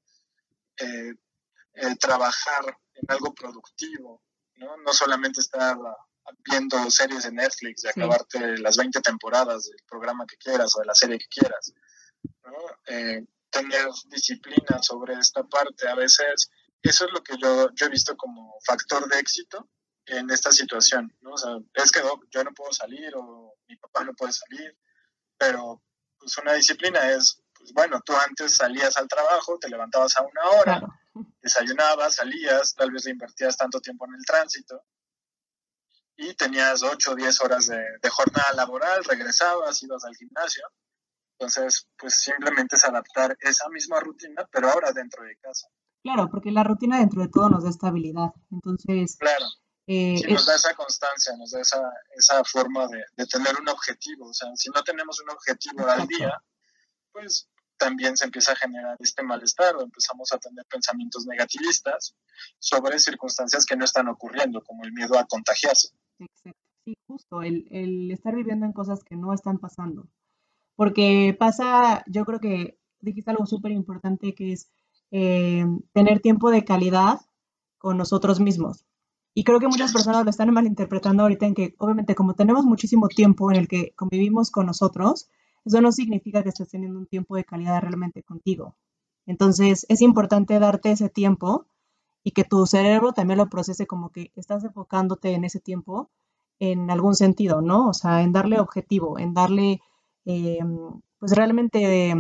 eh, 0.78 1.96
trabajar 2.00 2.78
en 2.94 3.06
algo 3.08 3.34
productivo, 3.34 4.22
¿no? 4.56 4.78
No 4.78 4.94
solamente 4.94 5.40
estar 5.42 5.78
viendo 6.44 6.90
series 6.90 7.24
de 7.24 7.32
Netflix 7.32 7.84
y 7.84 7.88
acabarte 7.88 8.58
las 8.58 8.78
20 8.78 9.00
temporadas 9.02 9.66
del 9.66 9.80
programa 9.88 10.26
que 10.26 10.38
quieras 10.38 10.76
o 10.76 10.80
de 10.80 10.86
la 10.86 10.96
serie 10.96 11.18
que 11.18 11.28
quieras. 11.28 11.74
Eh, 12.88 13.26
tener 13.50 13.88
disciplina 14.08 14.82
sobre 14.82 15.14
esta 15.14 15.44
parte. 15.44 15.88
A 15.88 15.96
veces 15.96 16.50
eso 16.82 17.06
es 17.06 17.12
lo 17.12 17.24
que 17.24 17.36
yo, 17.38 17.70
yo 17.74 17.86
he 17.86 17.90
visto 17.90 18.16
como 18.18 18.58
factor 18.66 19.08
de 19.08 19.20
éxito 19.20 19.70
en 20.08 20.30
esta 20.30 20.52
situación. 20.52 21.16
¿no? 21.22 21.32
O 21.32 21.38
sea, 21.38 21.58
es 21.74 21.92
que 21.92 22.02
yo 22.32 22.44
no 22.44 22.54
puedo 22.54 22.72
salir 22.72 23.14
o 23.16 23.56
mi 23.68 23.76
papá 23.78 24.04
no 24.04 24.14
puede 24.14 24.34
salir, 24.34 24.78
pero 25.38 25.82
pues 26.18 26.38
una 26.38 26.54
disciplina 26.54 27.10
es, 27.12 27.42
pues 27.54 27.74
bueno, 27.74 28.02
tú 28.06 28.14
antes 28.16 28.56
salías 28.56 28.98
al 28.98 29.08
trabajo, 29.08 29.58
te 29.60 29.70
levantabas 29.70 30.16
a 30.18 30.24
una 30.24 30.50
hora, 30.60 30.82
desayunabas, 31.42 32.16
salías, 32.16 32.74
tal 32.76 32.92
vez 32.92 33.06
le 33.06 33.12
invertías 33.12 33.58
tanto 33.58 33.80
tiempo 33.80 34.06
en 34.06 34.16
el 34.16 34.26
tránsito 34.26 34.84
y 36.18 36.34
tenías 36.36 36.84
8 36.84 37.12
o 37.12 37.16
10 37.16 37.42
horas 37.42 37.68
de, 37.68 38.10
jornada 38.10 38.54
laboral, 38.56 39.04
regresabas, 39.04 39.82
ibas 39.84 40.06
al 40.06 40.16
gimnasio. 40.16 40.64
Entonces, 41.38 41.90
pues 41.98 42.16
simplemente 42.16 42.78
es 42.78 42.86
adaptar 42.86 43.36
esa 43.42 43.68
misma 43.70 44.00
rutina, 44.00 44.48
pero 44.50 44.70
ahora 44.70 44.94
dentro 44.94 45.24
de 45.24 45.36
casa. 45.38 45.68
Claro, 46.02 46.30
porque 46.30 46.52
la 46.52 46.64
rutina 46.64 47.00
dentro 47.00 47.22
de 47.22 47.30
todo 47.30 47.50
nos 47.50 47.64
da 47.64 47.70
estabilidad. 47.70 48.30
Entonces, 48.52 49.18
claro. 49.18 49.46
Eh, 49.88 50.20
nos 50.30 50.46
da 50.46 50.56
esa 50.56 50.74
constancia, 50.74 51.36
nos 51.38 51.52
da 51.52 51.62
esa, 51.62 51.82
esa 52.16 52.44
forma 52.44 52.88
de, 52.88 53.04
de, 53.16 53.26
tener 53.28 53.56
un 53.60 53.70
objetivo. 53.70 54.30
O 54.30 54.34
sea, 54.34 54.50
si 54.56 54.70
no 54.70 54.84
tenemos 54.84 55.22
un 55.22 55.30
objetivo 55.30 55.88
al 55.88 56.08
día, 56.08 56.42
pues 57.12 57.48
también 57.78 58.18
se 58.18 58.26
empieza 58.26 58.54
a 58.54 58.56
generar 58.56 58.96
este 59.00 59.24
malestar 59.24 59.76
o 59.76 59.82
empezamos 59.82 60.32
a 60.32 60.38
tener 60.38 60.66
pensamientos 60.66 61.26
negativistas 61.26 62.16
sobre 62.60 63.00
circunstancias 63.00 63.66
que 63.66 63.76
no 63.76 63.86
están 63.86 64.08
ocurriendo, 64.08 64.64
como 64.64 64.84
el 64.86 64.94
miedo 64.94 65.18
a 65.20 65.26
contagiarse. 65.26 65.90
Exacto, 66.20 66.60
sí, 66.84 66.98
justo, 67.08 67.42
el, 67.42 67.68
el 67.72 68.12
estar 68.12 68.36
viviendo 68.36 68.66
en 68.66 68.74
cosas 68.74 69.04
que 69.04 69.16
no 69.16 69.34
están 69.34 69.60
pasando. 69.60 70.08
Porque 70.76 71.36
pasa, 71.38 72.04
yo 72.08 72.26
creo 72.26 72.40
que 72.40 72.80
dijiste 73.00 73.32
algo 73.32 73.46
súper 73.46 73.72
importante 73.72 74.34
que 74.36 74.54
es 74.54 74.70
eh, 75.12 75.66
tener 75.94 76.20
tiempo 76.20 76.50
de 76.52 76.66
calidad 76.66 77.20
con 77.78 77.98
nosotros 77.98 78.40
mismos. 78.40 78.86
Y 79.38 79.44
creo 79.44 79.60
que 79.60 79.68
muchas 79.68 79.92
personas 79.92 80.24
lo 80.24 80.30
están 80.30 80.52
malinterpretando 80.54 81.24
ahorita 81.24 81.46
en 81.46 81.54
que, 81.54 81.76
obviamente, 81.78 82.16
como 82.16 82.36
tenemos 82.36 82.64
muchísimo 82.64 83.10
tiempo 83.10 83.52
en 83.52 83.58
el 83.58 83.68
que 83.68 83.92
convivimos 83.96 84.50
con 84.50 84.66
nosotros, 84.66 85.30
eso 85.66 85.82
no 85.82 85.92
significa 85.92 86.42
que 86.42 86.50
estés 86.50 86.70
teniendo 86.70 86.98
un 86.98 87.06
tiempo 87.06 87.36
de 87.36 87.44
calidad 87.44 87.82
realmente 87.82 88.24
contigo. 88.24 88.78
Entonces, 89.26 89.86
es 89.90 90.02
importante 90.02 90.58
darte 90.58 90.92
ese 90.92 91.10
tiempo 91.10 91.66
y 92.24 92.32
que 92.32 92.46
tu 92.46 92.66
cerebro 92.66 93.12
también 93.12 93.38
lo 93.38 93.50
procese 93.50 93.86
como 93.86 94.10
que 94.10 94.32
estás 94.38 94.64
enfocándote 94.64 95.34
en 95.34 95.44
ese 95.44 95.60
tiempo 95.60 96.10
en 96.60 96.90
algún 96.90 97.16
sentido, 97.16 97.62
¿no? 97.62 97.90
O 97.90 97.94
sea, 97.94 98.22
en 98.22 98.32
darle 98.32 98.62
objetivo, 98.62 99.20
en 99.20 99.34
darle, 99.34 99.82
eh, 100.24 100.60
pues 101.20 101.36
realmente 101.36 102.16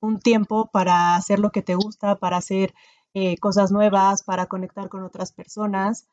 un 0.00 0.18
tiempo 0.18 0.68
para 0.72 1.14
hacer 1.14 1.38
lo 1.38 1.50
que 1.50 1.62
te 1.62 1.76
gusta, 1.76 2.16
para 2.16 2.38
hacer 2.38 2.74
eh, 3.20 3.36
cosas 3.38 3.72
nuevas, 3.72 4.22
para 4.22 4.46
conectar 4.46 4.88
con 4.88 5.02
otras 5.02 5.32
personas. 5.32 6.06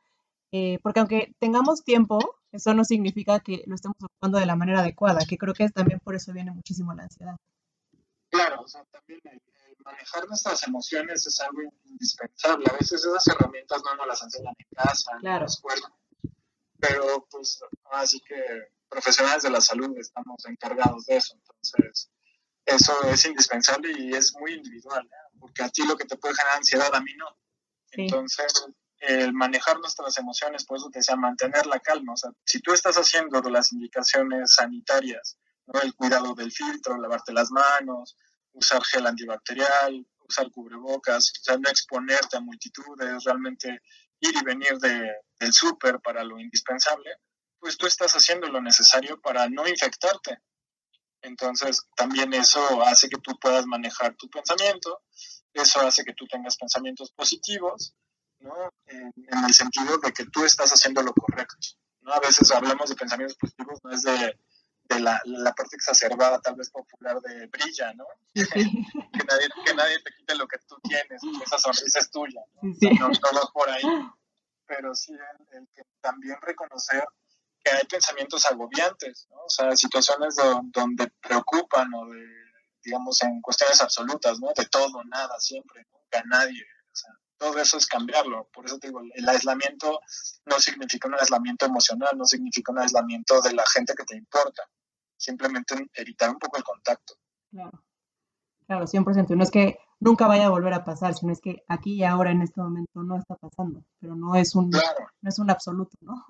Eh, 0.52 0.80
porque 0.82 1.00
aunque 1.02 1.36
tengamos 1.38 1.84
tiempo, 1.84 2.18
eso 2.52 2.74
no 2.74 2.84
significa 2.84 3.40
que 3.42 3.64
lo 3.68 3.76
estemos 3.76 3.98
ocupando 4.02 4.40
de 4.40 4.48
la 4.48 4.56
manera 4.56 4.80
adecuada, 4.80 5.20
que 5.28 5.38
creo 5.38 5.54
que 5.54 5.66
es 5.66 5.74
también 5.74 6.00
por 6.00 6.16
eso 6.16 6.34
viene 6.34 6.52
muchísimo 6.52 6.94
la 6.96 7.04
ansiedad. 7.04 7.36
Claro, 8.30 8.62
o 8.62 8.68
sea, 8.68 8.84
también 8.86 9.22
manejar 9.84 10.28
nuestras 10.28 10.68
emociones 10.68 11.28
es 11.28 11.40
algo 11.42 11.62
indispensable. 11.84 12.66
A 12.72 12.74
veces 12.74 13.06
esas 13.06 13.28
herramientas 13.28 13.84
no 13.86 13.96
nos 13.96 14.08
las 14.08 14.24
enseñan 14.24 14.56
en 14.58 14.68
casa, 14.76 15.12
en 15.22 15.24
la 15.24 15.46
escuela, 15.46 15.94
pero 16.80 17.28
pues 17.30 17.62
así 17.92 18.20
que 18.22 18.36
profesionales 18.90 19.44
de 19.44 19.52
la 19.52 19.62
salud 19.62 19.96
estamos 20.00 20.44
encargados 20.48 21.06
de 21.06 21.18
eso. 21.18 21.36
Entonces, 21.36 22.10
eso 22.66 22.94
es 23.04 23.26
indispensable 23.26 23.92
y 23.96 24.14
es 24.14 24.34
muy 24.40 24.54
individual, 24.54 25.06
¿eh? 25.06 25.25
Porque 25.40 25.64
a 25.64 25.70
ti 25.70 25.86
lo 25.86 25.96
que 25.96 26.06
te 26.06 26.18
puede 26.18 26.36
generar 26.36 26.58
ansiedad, 26.58 26.94
a 26.94 27.02
mí 27.02 27.12
no. 27.18 27.28
Entonces, 27.92 28.66
el 29.00 29.34
manejar 29.34 29.80
nuestras 29.80 30.18
emociones, 30.18 30.66
por 30.66 30.78
eso 30.78 30.90
te 30.90 31.00
decía, 31.00 31.16
mantener 31.16 31.66
la 31.66 31.80
calma. 31.80 32.14
O 32.14 32.18
sea, 32.18 32.32
si 32.44 32.60
tú 32.60 32.74
estás 32.74 32.96
haciendo 32.96 33.42
las 33.50 33.72
indicaciones 33.72 34.56
sanitarias, 34.56 35.38
¿no? 35.68 35.82
el 35.82 35.94
cuidado 35.94 36.34
del 36.34 36.52
filtro, 36.52 36.98
lavarte 36.98 37.34
las 37.34 37.52
manos, 37.52 38.18
usar 38.54 38.84
gel 38.84 39.08
antibacterial, 39.08 40.06
usar 40.28 40.50
cubrebocas, 40.52 41.32
o 41.40 41.44
sea, 41.44 41.58
no 41.58 41.70
exponerte 41.70 42.38
a 42.38 42.42
multitudes, 42.42 43.24
realmente 43.24 43.82
ir 44.20 44.36
y 44.36 44.44
venir 44.44 44.78
de, 44.80 45.12
del 45.40 45.54
súper 45.54 46.00
para 46.00 46.24
lo 46.24 46.40
indispensable, 46.40 47.12
pues 47.60 47.78
tú 47.78 47.86
estás 47.86 48.14
haciendo 48.14 48.48
lo 48.48 48.62
necesario 48.62 49.20
para 49.22 49.48
no 49.50 49.68
infectarte. 49.68 50.40
Entonces, 51.26 51.82
también 51.96 52.34
eso 52.34 52.84
hace 52.84 53.10
que 53.10 53.18
tú 53.18 53.38
puedas 53.40 53.66
manejar 53.66 54.16
tu 54.16 54.30
pensamiento, 54.30 55.02
eso 55.54 55.82
hace 55.82 56.04
que 56.04 56.14
tú 56.14 56.28
tengas 56.28 56.56
pensamientos 56.56 57.12
positivos 57.12 57.96
en, 58.86 59.12
el 59.46 59.54
sentido 59.54 59.98
de 59.98 60.12
que 60.12 60.26
tú 60.26 60.46
estás 60.46 60.72
haciendo 60.72 61.02
lo 61.02 61.14
correcto. 61.14 61.56
¿no? 62.02 62.14
A 62.14 62.20
veces 62.20 62.52
hablamos 62.52 62.90
de 62.90 62.96
pensamientos 62.96 63.38
positivos, 63.38 63.80
no 63.84 63.92
es 63.92 64.04
de, 64.04 64.38
la, 65.00 65.20
parte 65.58 65.76
exacerbada, 65.76 66.40
tal 66.42 66.56
vez 66.56 66.70
popular, 66.70 67.20
de 67.22 67.48
brilla, 67.48 67.92
¿no? 67.96 68.06
que, 68.34 69.24
nadie, 69.28 69.48
que 69.66 69.74
nadie 69.74 70.00
te 70.04 70.12
quite 70.16 70.36
lo 70.36 70.48
que 70.48 70.60
tú 70.68 70.78
tienes, 70.84 71.22
esa 71.44 71.58
sonrisa 71.58 72.00
es 72.00 72.12
tuya, 72.12 72.42
¿no? 72.62 73.10
no, 73.10 73.52
por 73.52 73.68
ahí. 73.70 73.84
Pero 74.68 74.94
sí 74.94 75.14
el, 75.54 75.68
que 75.76 75.84
también 76.02 76.38
reconocer 76.42 77.04
que 77.66 77.72
hay 77.72 77.86
pensamientos 77.88 78.46
agobiantes, 78.46 79.28
¿no? 79.32 79.38
O 79.46 79.50
sea, 79.50 79.76
situaciones 79.76 80.36
donde 80.72 81.12
preocupan 81.20 81.92
o 81.96 82.06
de, 82.06 82.24
digamos, 82.84 83.22
en 83.24 83.42
cuestiones 83.42 83.82
absolutas, 83.82 84.40
¿no? 84.40 84.50
De 84.56 84.66
todo, 84.66 85.04
nada, 85.06 85.40
siempre, 85.40 85.86
nunca, 85.92 86.24
nadie. 86.28 86.62
O 86.62 86.96
sea, 86.96 87.12
todo 87.38 87.58
eso 87.60 87.78
es 87.78 87.88
cambiarlo. 87.88 88.48
Por 88.54 88.68
eso 88.68 88.78
te 88.78 88.88
digo, 88.88 89.02
el 89.14 89.28
aislamiento 89.28 90.00
no 90.46 90.60
significa 90.60 91.08
un 91.08 91.16
aislamiento 91.16 91.66
emocional, 91.66 92.16
no 92.16 92.26
significa 92.26 92.72
un 92.72 92.80
aislamiento 92.80 93.42
de 93.42 93.54
la 93.54 93.64
gente 93.74 93.96
que 93.98 94.06
te 94.06 94.16
importa. 94.16 94.62
Simplemente 95.18 95.76
evitar 95.96 96.30
un 96.30 96.38
poco 96.38 96.58
el 96.58 96.64
contacto. 96.64 97.16
Claro, 97.50 97.84
claro 98.68 98.86
100%. 98.86 99.36
No 99.36 99.44
es 99.44 99.50
que 99.50 99.80
nunca 100.00 100.28
vaya 100.28 100.46
a 100.46 100.50
volver 100.50 100.74
a 100.74 100.84
pasar, 100.84 101.16
sino 101.16 101.32
es 101.32 101.42
que 101.42 101.64
aquí 101.68 101.96
y 101.96 102.04
ahora 102.04 102.30
en 102.30 102.44
este 102.44 102.62
momento 102.62 103.02
no 103.02 103.18
está 103.18 103.36
pasando, 103.36 103.84
pero 104.00 104.16
no 104.16 104.36
es 104.36 104.54
un, 104.54 104.70
no 104.70 105.30
es 105.30 105.40
un 105.40 105.50
absoluto, 105.50 105.98
¿no? 106.02 106.24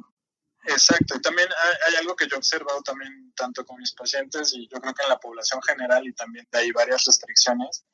Exacto, 0.68 1.16
y 1.16 1.22
también 1.22 1.48
hay, 1.88 1.96
algo 1.96 2.16
que 2.16 2.28
yo 2.28 2.36
he 2.36 2.40
observado 2.40 2.82
también 2.82 3.34
tanto 3.36 3.66
con 3.66 3.78
mis 3.78 3.94
pacientes 3.94 4.54
y 4.54 4.68
yo 4.68 4.80
creo 4.80 4.94
que 4.94 5.04
en 5.04 5.10
la 5.10 5.20
población 5.20 5.62
general 5.62 6.06
y 6.08 6.14
también 6.14 6.48
de 6.52 6.60
ahí 6.60 6.72
varias 6.72 7.04
restricciones, 7.06 7.86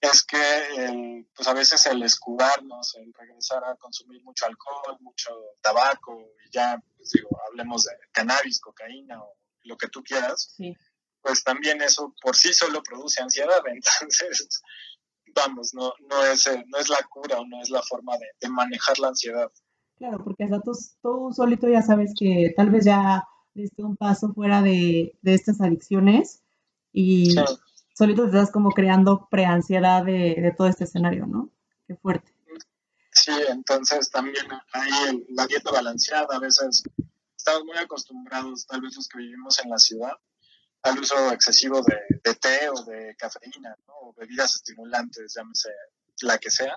es 0.00 0.22
que 0.22 1.24
pues 1.34 1.48
a 1.48 1.54
veces 1.54 1.86
el 1.86 2.02
escudarnos, 2.02 2.94
el 2.96 3.12
regresar 3.14 3.64
a 3.64 3.76
consumir 3.76 4.22
mucho 4.22 4.46
alcohol, 4.46 4.96
mucho 5.00 5.30
tabaco, 5.62 6.34
y 6.46 6.50
ya, 6.52 6.78
pues 6.96 7.10
digo, 7.10 7.28
hablemos 7.48 7.84
de 7.84 7.92
cannabis, 8.12 8.60
cocaína 8.60 9.22
o 9.22 9.36
lo 9.62 9.76
que 9.76 9.88
tú 9.88 10.02
quieras, 10.02 10.56
pues 11.22 11.42
también 11.42 11.80
eso 11.80 12.14
por 12.20 12.36
sí 12.36 12.52
solo 12.52 12.82
produce 12.82 13.22
ansiedad. 13.22 13.62
Entonces, 13.66 14.60
vamos, 15.34 15.74
no, 15.74 15.94
no, 16.10 16.24
es, 16.24 16.48
no 16.66 16.78
es 16.78 16.88
la 16.88 17.02
cura 17.04 17.40
o 17.40 17.46
no 17.46 17.60
es 17.62 17.70
la 17.70 17.82
forma 17.82 18.12
de, 18.18 18.48
manejar 18.48 18.98
la 18.98 19.08
ansiedad. 19.08 19.50
Claro, 19.96 20.22
porque 20.22 20.44
hasta 20.44 20.60
tú, 20.60 21.32
solito 21.34 21.68
ya 21.68 21.82
sabes 21.82 22.12
que 22.18 22.52
tal 22.56 22.70
vez 22.70 22.84
ya 22.84 23.24
diste 23.54 23.82
un 23.82 23.96
paso 23.96 24.32
fuera 24.32 24.60
de, 24.60 25.16
estas 25.22 25.60
adicciones 25.60 26.42
y 26.92 27.34
solito 27.94 28.22
te 28.22 28.28
estás 28.28 28.50
como 28.50 28.70
creando 28.70 29.28
preansiedad 29.30 30.04
de, 30.04 30.34
de 30.40 30.52
todo 30.56 30.66
este 30.66 30.84
escenario, 30.84 31.26
¿no? 31.26 31.50
Qué 31.86 31.94
fuerte. 31.96 32.32
Sí, 33.12 33.32
entonces 33.48 34.10
también 34.10 34.46
hay 34.72 35.24
la 35.30 35.46
dieta 35.46 35.70
balanceada, 35.70 36.36
a 36.36 36.40
veces 36.40 36.82
estamos 37.36 37.64
muy 37.64 37.78
acostumbrados, 37.78 38.66
tal 38.66 38.80
vez 38.80 38.96
los 38.96 39.08
que 39.08 39.18
vivimos 39.18 39.58
en 39.64 39.70
la 39.70 39.78
ciudad, 39.78 40.12
al 40.82 40.98
uso 40.98 41.30
excesivo 41.32 41.80
de, 41.82 41.96
de 42.22 42.34
té 42.34 42.68
o 42.68 42.84
de 42.84 43.14
cafeína, 43.16 43.76
¿no? 43.86 43.94
o 44.00 44.14
bebidas 44.14 44.56
estimulantes, 44.56 45.34
llámese 45.34 45.70
la 46.22 46.38
que 46.38 46.50
sea. 46.50 46.76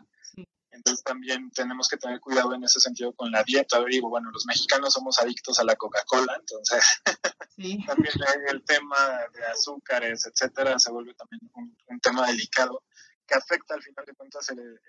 Entonces 0.71 1.03
también 1.03 1.49
tenemos 1.51 1.87
que 1.87 1.97
tener 1.97 2.19
cuidado 2.19 2.53
en 2.53 2.63
ese 2.63 2.79
sentido 2.79 3.13
con 3.13 3.31
la 3.31 3.43
dieta. 3.43 3.83
Digo, 3.85 4.09
bueno, 4.09 4.31
los 4.31 4.45
mexicanos 4.45 4.93
somos 4.93 5.19
adictos 5.19 5.59
a 5.59 5.63
la 5.63 5.75
Coca-Cola, 5.75 6.35
entonces 6.39 6.83
también 7.87 8.13
el 8.47 8.63
tema 8.63 8.97
de 9.33 9.45
azúcares, 9.45 10.25
etcétera, 10.25 10.77
se 10.77 10.91
vuelve 10.91 11.13
también 11.13 11.41
un, 11.53 11.99
tema 11.99 12.27
delicado 12.27 12.83
que 13.25 13.35
afecta 13.35 13.73
al 13.73 13.81
final 13.81 14.05
de 14.05 14.13
cuentas 14.13 14.49
el, 14.49 14.79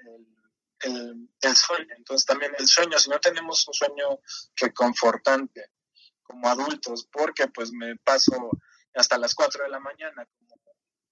el, 0.80 1.56
sueño. 1.56 1.94
Entonces 1.96 2.26
también 2.26 2.52
el 2.58 2.66
sueño, 2.66 2.98
si 2.98 3.10
no 3.10 3.18
tenemos 3.18 3.66
un 3.66 3.74
sueño 3.74 4.20
reconfortante 4.56 5.70
como 6.22 6.48
adultos, 6.48 7.08
porque 7.10 7.48
pues 7.48 7.72
me 7.72 7.96
paso 7.96 8.50
hasta 8.94 9.18
las 9.18 9.34
4 9.34 9.64
de 9.64 9.70
la 9.70 9.80
mañana 9.80 10.28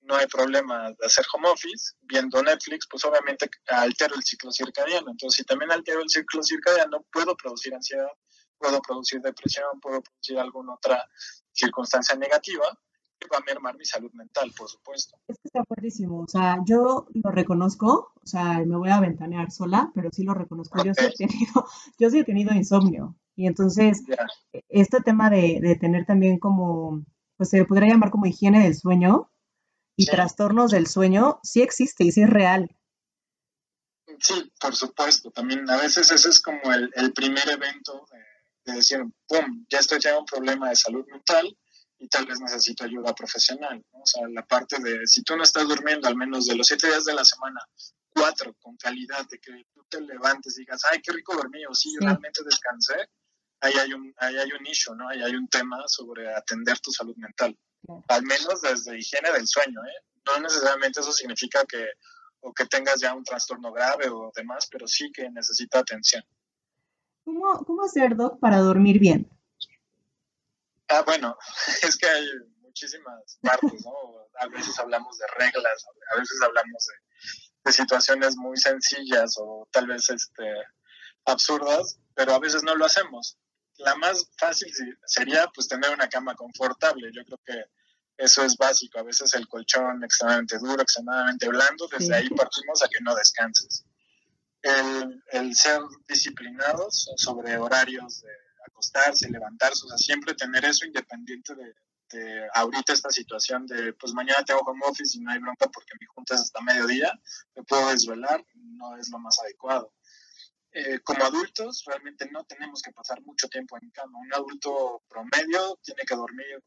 no 0.06 0.14
hay 0.14 0.26
problema 0.26 0.90
de 0.90 1.06
hacer 1.06 1.24
home 1.34 1.48
office, 1.48 1.94
viendo 2.02 2.42
Netflix, 2.42 2.86
pues 2.90 3.04
obviamente 3.04 3.50
altero 3.66 4.14
el 4.14 4.22
ciclo 4.22 4.52
circadiano. 4.52 5.10
Entonces, 5.10 5.38
si 5.38 5.44
también 5.44 5.72
altero 5.72 6.00
el 6.00 6.08
ciclo 6.08 6.42
circadiano, 6.42 7.04
puedo 7.12 7.36
producir 7.36 7.74
ansiedad, 7.74 8.08
puedo 8.58 8.80
producir 8.80 9.20
depresión, 9.20 9.80
puedo 9.80 10.00
producir 10.02 10.38
alguna 10.38 10.74
otra 10.74 11.04
circunstancia 11.52 12.14
negativa 12.16 12.64
que 13.18 13.28
va 13.32 13.38
a 13.38 13.44
mermar 13.46 13.76
mi 13.76 13.84
salud 13.84 14.10
mental, 14.12 14.52
por 14.56 14.68
supuesto. 14.68 15.16
Es 15.26 15.38
que 15.38 15.48
está 15.48 15.64
fuertísimo. 15.64 16.20
O 16.20 16.28
sea, 16.28 16.58
yo 16.66 17.08
lo 17.12 17.30
reconozco, 17.30 18.12
o 18.14 18.26
sea, 18.26 18.60
me 18.64 18.76
voy 18.76 18.90
a 18.90 19.00
ventanear 19.00 19.50
sola, 19.50 19.90
pero 19.94 20.10
sí 20.12 20.22
lo 20.22 20.34
reconozco. 20.34 20.84
Yo, 20.84 20.92
sí 20.94 21.06
he 21.06 21.26
tenido, 21.26 21.66
yo 21.98 22.10
sí 22.10 22.18
he 22.20 22.24
tenido 22.24 22.54
insomnio. 22.54 23.16
Y 23.34 23.46
entonces, 23.46 24.02
este 24.68 25.00
tema 25.00 25.30
de, 25.30 25.58
de 25.60 25.76
tener 25.76 26.06
también 26.06 26.38
como, 26.38 27.04
pues 27.36 27.50
se 27.50 27.64
podría 27.64 27.92
llamar 27.92 28.10
como 28.10 28.26
higiene 28.26 28.62
del 28.62 28.74
sueño, 28.74 29.30
y 29.96 30.06
trastornos 30.06 30.70
del 30.70 30.86
sueño 30.86 31.40
sí 31.42 31.62
existe 31.62 32.04
y 32.04 32.12
sí 32.12 32.22
es 32.22 32.30
real. 32.30 32.70
Sí, 34.20 34.52
por 34.60 34.74
supuesto. 34.74 35.30
También 35.30 35.68
a 35.68 35.76
veces 35.76 36.10
ese 36.10 36.28
es 36.28 36.40
como 36.40 36.72
el, 36.72 37.12
primer 37.12 37.48
evento 37.48 38.06
de, 38.64 38.74
decir, 38.74 39.00
¡pum!, 39.26 39.66
ya 39.68 39.78
estoy 39.78 39.98
teniendo 39.98 40.20
un 40.20 40.26
problema 40.26 40.68
de 40.68 40.76
salud 40.76 41.04
mental 41.10 41.56
y 41.98 42.08
tal 42.08 42.26
vez 42.26 42.40
necesito 42.40 42.84
ayuda 42.84 43.14
profesional. 43.14 43.84
O 43.92 44.06
sea, 44.06 44.22
la 44.28 44.44
parte 44.46 44.78
de, 44.80 45.06
si 45.06 45.22
tú 45.22 45.36
no 45.36 45.42
estás 45.42 45.66
durmiendo 45.66 46.08
al 46.08 46.16
menos 46.16 46.46
de 46.46 46.56
los 46.56 46.66
siete 46.66 46.88
días 46.88 47.04
de 47.04 47.14
la 47.14 47.24
semana, 47.24 47.60
cuatro 48.10 48.54
con 48.60 48.76
calidad, 48.76 49.26
de 49.28 49.38
que 49.38 49.52
tú 49.72 49.84
te 49.88 50.00
levantes 50.00 50.56
y 50.56 50.60
digas, 50.60 50.82
ay, 50.90 51.00
qué 51.02 51.12
rico 51.12 51.34
dormí, 51.34 51.64
o 51.66 51.74
sí, 51.74 51.94
realmente 52.00 52.42
descansé, 52.44 53.08
ahí 53.60 53.74
hay 53.74 53.92
un, 53.92 54.12
ahí 54.18 54.36
hay 54.36 54.52
un 54.52 54.66
issue, 54.66 54.94
¿no? 54.94 55.08
Ahí 55.08 55.22
hay 55.22 55.34
un 55.34 55.48
tema 55.48 55.82
sobre 55.86 56.34
atender 56.34 56.78
tu 56.80 56.90
salud 56.90 57.16
mental 57.16 57.56
al 58.08 58.22
menos 58.22 58.60
desde 58.62 58.98
higiene 58.98 59.32
del 59.32 59.46
sueño, 59.46 59.80
¿eh? 59.84 60.04
No 60.26 60.40
necesariamente 60.40 61.00
eso 61.00 61.12
significa 61.12 61.64
que, 61.64 61.86
o 62.40 62.52
que 62.52 62.66
tengas 62.66 63.00
ya 63.00 63.14
un 63.14 63.24
trastorno 63.24 63.72
grave 63.72 64.08
o 64.08 64.32
demás, 64.34 64.66
pero 64.70 64.86
sí 64.86 65.10
que 65.12 65.30
necesita 65.30 65.80
atención. 65.80 66.24
¿Cómo, 67.24 67.64
cómo 67.64 67.84
hacer, 67.84 68.16
Doc, 68.16 68.40
para 68.40 68.58
dormir 68.58 68.98
bien? 68.98 69.30
Ah, 70.88 71.02
bueno, 71.02 71.36
es 71.82 71.96
que 71.96 72.08
hay 72.08 72.26
muchísimas 72.60 73.38
partes, 73.40 73.84
¿no? 73.84 73.92
A 74.40 74.48
veces 74.48 74.78
hablamos 74.78 75.16
de 75.18 75.26
reglas, 75.38 75.86
a 76.14 76.18
veces 76.18 76.40
hablamos 76.42 76.86
de, 76.86 76.94
de 77.64 77.72
situaciones 77.72 78.36
muy 78.36 78.56
sencillas 78.56 79.36
o 79.38 79.68
tal 79.72 79.86
vez 79.86 80.10
este, 80.10 80.52
absurdas, 81.24 81.98
pero 82.14 82.34
a 82.34 82.38
veces 82.38 82.62
no 82.62 82.74
lo 82.74 82.84
hacemos 82.84 83.38
la 83.78 83.94
más 83.96 84.30
fácil 84.38 84.72
sería 85.04 85.48
pues 85.54 85.68
tener 85.68 85.90
una 85.90 86.08
cama 86.08 86.34
confortable. 86.34 87.10
Yo 87.12 87.24
creo 87.24 87.40
que 87.44 87.64
eso 88.16 88.42
es 88.44 88.56
básico. 88.56 88.98
A 88.98 89.02
veces 89.02 89.34
el 89.34 89.48
colchón 89.48 90.02
extremadamente 90.02 90.58
duro, 90.58 90.82
extremadamente 90.82 91.48
blando, 91.48 91.88
desde 91.88 92.14
ahí 92.14 92.28
partimos 92.30 92.82
a 92.82 92.88
que 92.88 93.00
no 93.02 93.14
descanses. 93.14 93.84
El, 94.62 95.54
ser 95.54 95.80
disciplinados 96.08 97.08
sobre 97.16 97.56
horarios 97.56 98.22
de 98.22 98.32
acostarse, 98.66 99.30
levantarse, 99.30 99.84
o 99.84 99.88
sea, 99.88 99.98
siempre 99.98 100.34
tener 100.34 100.64
eso 100.64 100.84
independiente 100.84 101.54
de, 101.54 101.74
de, 102.10 102.48
ahorita 102.52 102.92
esta 102.92 103.10
situación 103.10 103.66
de, 103.66 103.92
pues 103.92 104.12
mañana 104.12 104.44
tengo 104.44 104.60
home 104.60 104.80
office 104.84 105.16
y 105.16 105.20
no 105.20 105.30
hay 105.30 105.38
bronca 105.38 105.68
porque 105.68 105.92
mi 106.00 106.06
junta 106.06 106.34
es 106.34 106.40
hasta 106.40 106.60
mediodía, 106.62 107.12
me 107.54 107.62
puedo 107.62 107.90
desvelar, 107.90 108.44
no 108.54 108.96
es 108.96 109.08
lo 109.10 109.20
más 109.20 109.38
adecuado. 109.38 109.92
Eh, 110.72 111.00
como 111.00 111.24
adultos 111.24 111.84
realmente 111.86 112.28
no 112.30 112.44
tenemos 112.44 112.82
que 112.82 112.92
pasar 112.92 113.22
mucho 113.22 113.48
tiempo 113.48 113.78
en 113.80 113.88
cama. 113.90 114.18
Un 114.18 114.34
adulto 114.34 115.02
promedio 115.08 115.78
tiene 115.82 116.02
que 116.06 116.14
dormir 116.14 116.62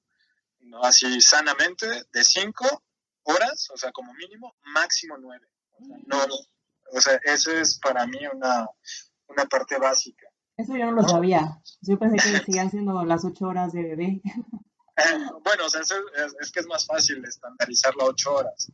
¿no? 0.61 0.83
así 0.83 1.21
sanamente 1.21 1.87
de 2.11 2.23
5 2.23 2.83
horas, 3.23 3.69
o 3.73 3.77
sea, 3.77 3.91
como 3.91 4.13
mínimo, 4.13 4.55
máximo 4.73 5.17
9. 5.17 5.47
O 5.79 5.85
sea, 5.85 5.97
no, 6.05 6.17
o 6.91 7.01
sea, 7.01 7.19
eso 7.23 7.51
es 7.51 7.79
para 7.79 8.05
mí 8.07 8.19
una, 8.33 8.67
una 9.27 9.45
parte 9.45 9.77
básica. 9.77 10.27
Eso 10.57 10.75
yo 10.75 10.85
no 10.85 10.91
lo 10.91 11.07
sabía. 11.07 11.61
Yo 11.81 11.97
pensé 11.97 12.17
que 12.17 12.39
seguían 12.45 12.69
siendo 12.69 13.03
las 13.03 13.23
8 13.23 13.45
horas 13.45 13.73
de 13.73 13.83
bebé. 13.83 14.21
Bueno, 15.45 15.65
o 15.65 15.69
sea, 15.69 15.79
es, 15.79 15.93
es, 16.41 16.51
que 16.51 16.59
es 16.59 16.67
más 16.67 16.85
fácil 16.85 17.23
estandarizar 17.23 17.95
las 17.95 18.09
8 18.09 18.33
horas 18.33 18.69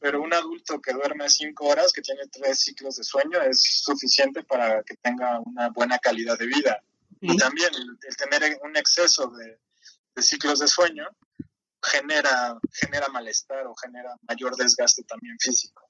pero 0.00 0.22
un 0.22 0.32
adulto 0.32 0.80
que 0.80 0.92
duerme 0.92 1.28
cinco 1.28 1.66
horas, 1.66 1.92
que 1.92 2.02
tiene 2.02 2.22
tres 2.30 2.60
ciclos 2.60 2.96
de 2.96 3.04
sueño, 3.04 3.40
es 3.42 3.82
suficiente 3.82 4.42
para 4.44 4.82
que 4.82 4.96
tenga 4.96 5.40
una 5.40 5.70
buena 5.70 5.98
calidad 5.98 6.38
de 6.38 6.46
vida. 6.46 6.82
Y 7.20 7.36
también 7.36 7.70
el, 7.74 8.16
tener 8.16 8.58
un 8.62 8.76
exceso 8.76 9.28
de, 9.28 9.58
ciclos 10.22 10.60
de 10.60 10.68
sueño 10.68 11.06
genera, 11.82 12.58
genera 12.72 13.08
malestar 13.08 13.66
o 13.66 13.74
genera 13.76 14.16
mayor 14.22 14.56
desgaste 14.56 15.02
también 15.04 15.36
físico. 15.38 15.88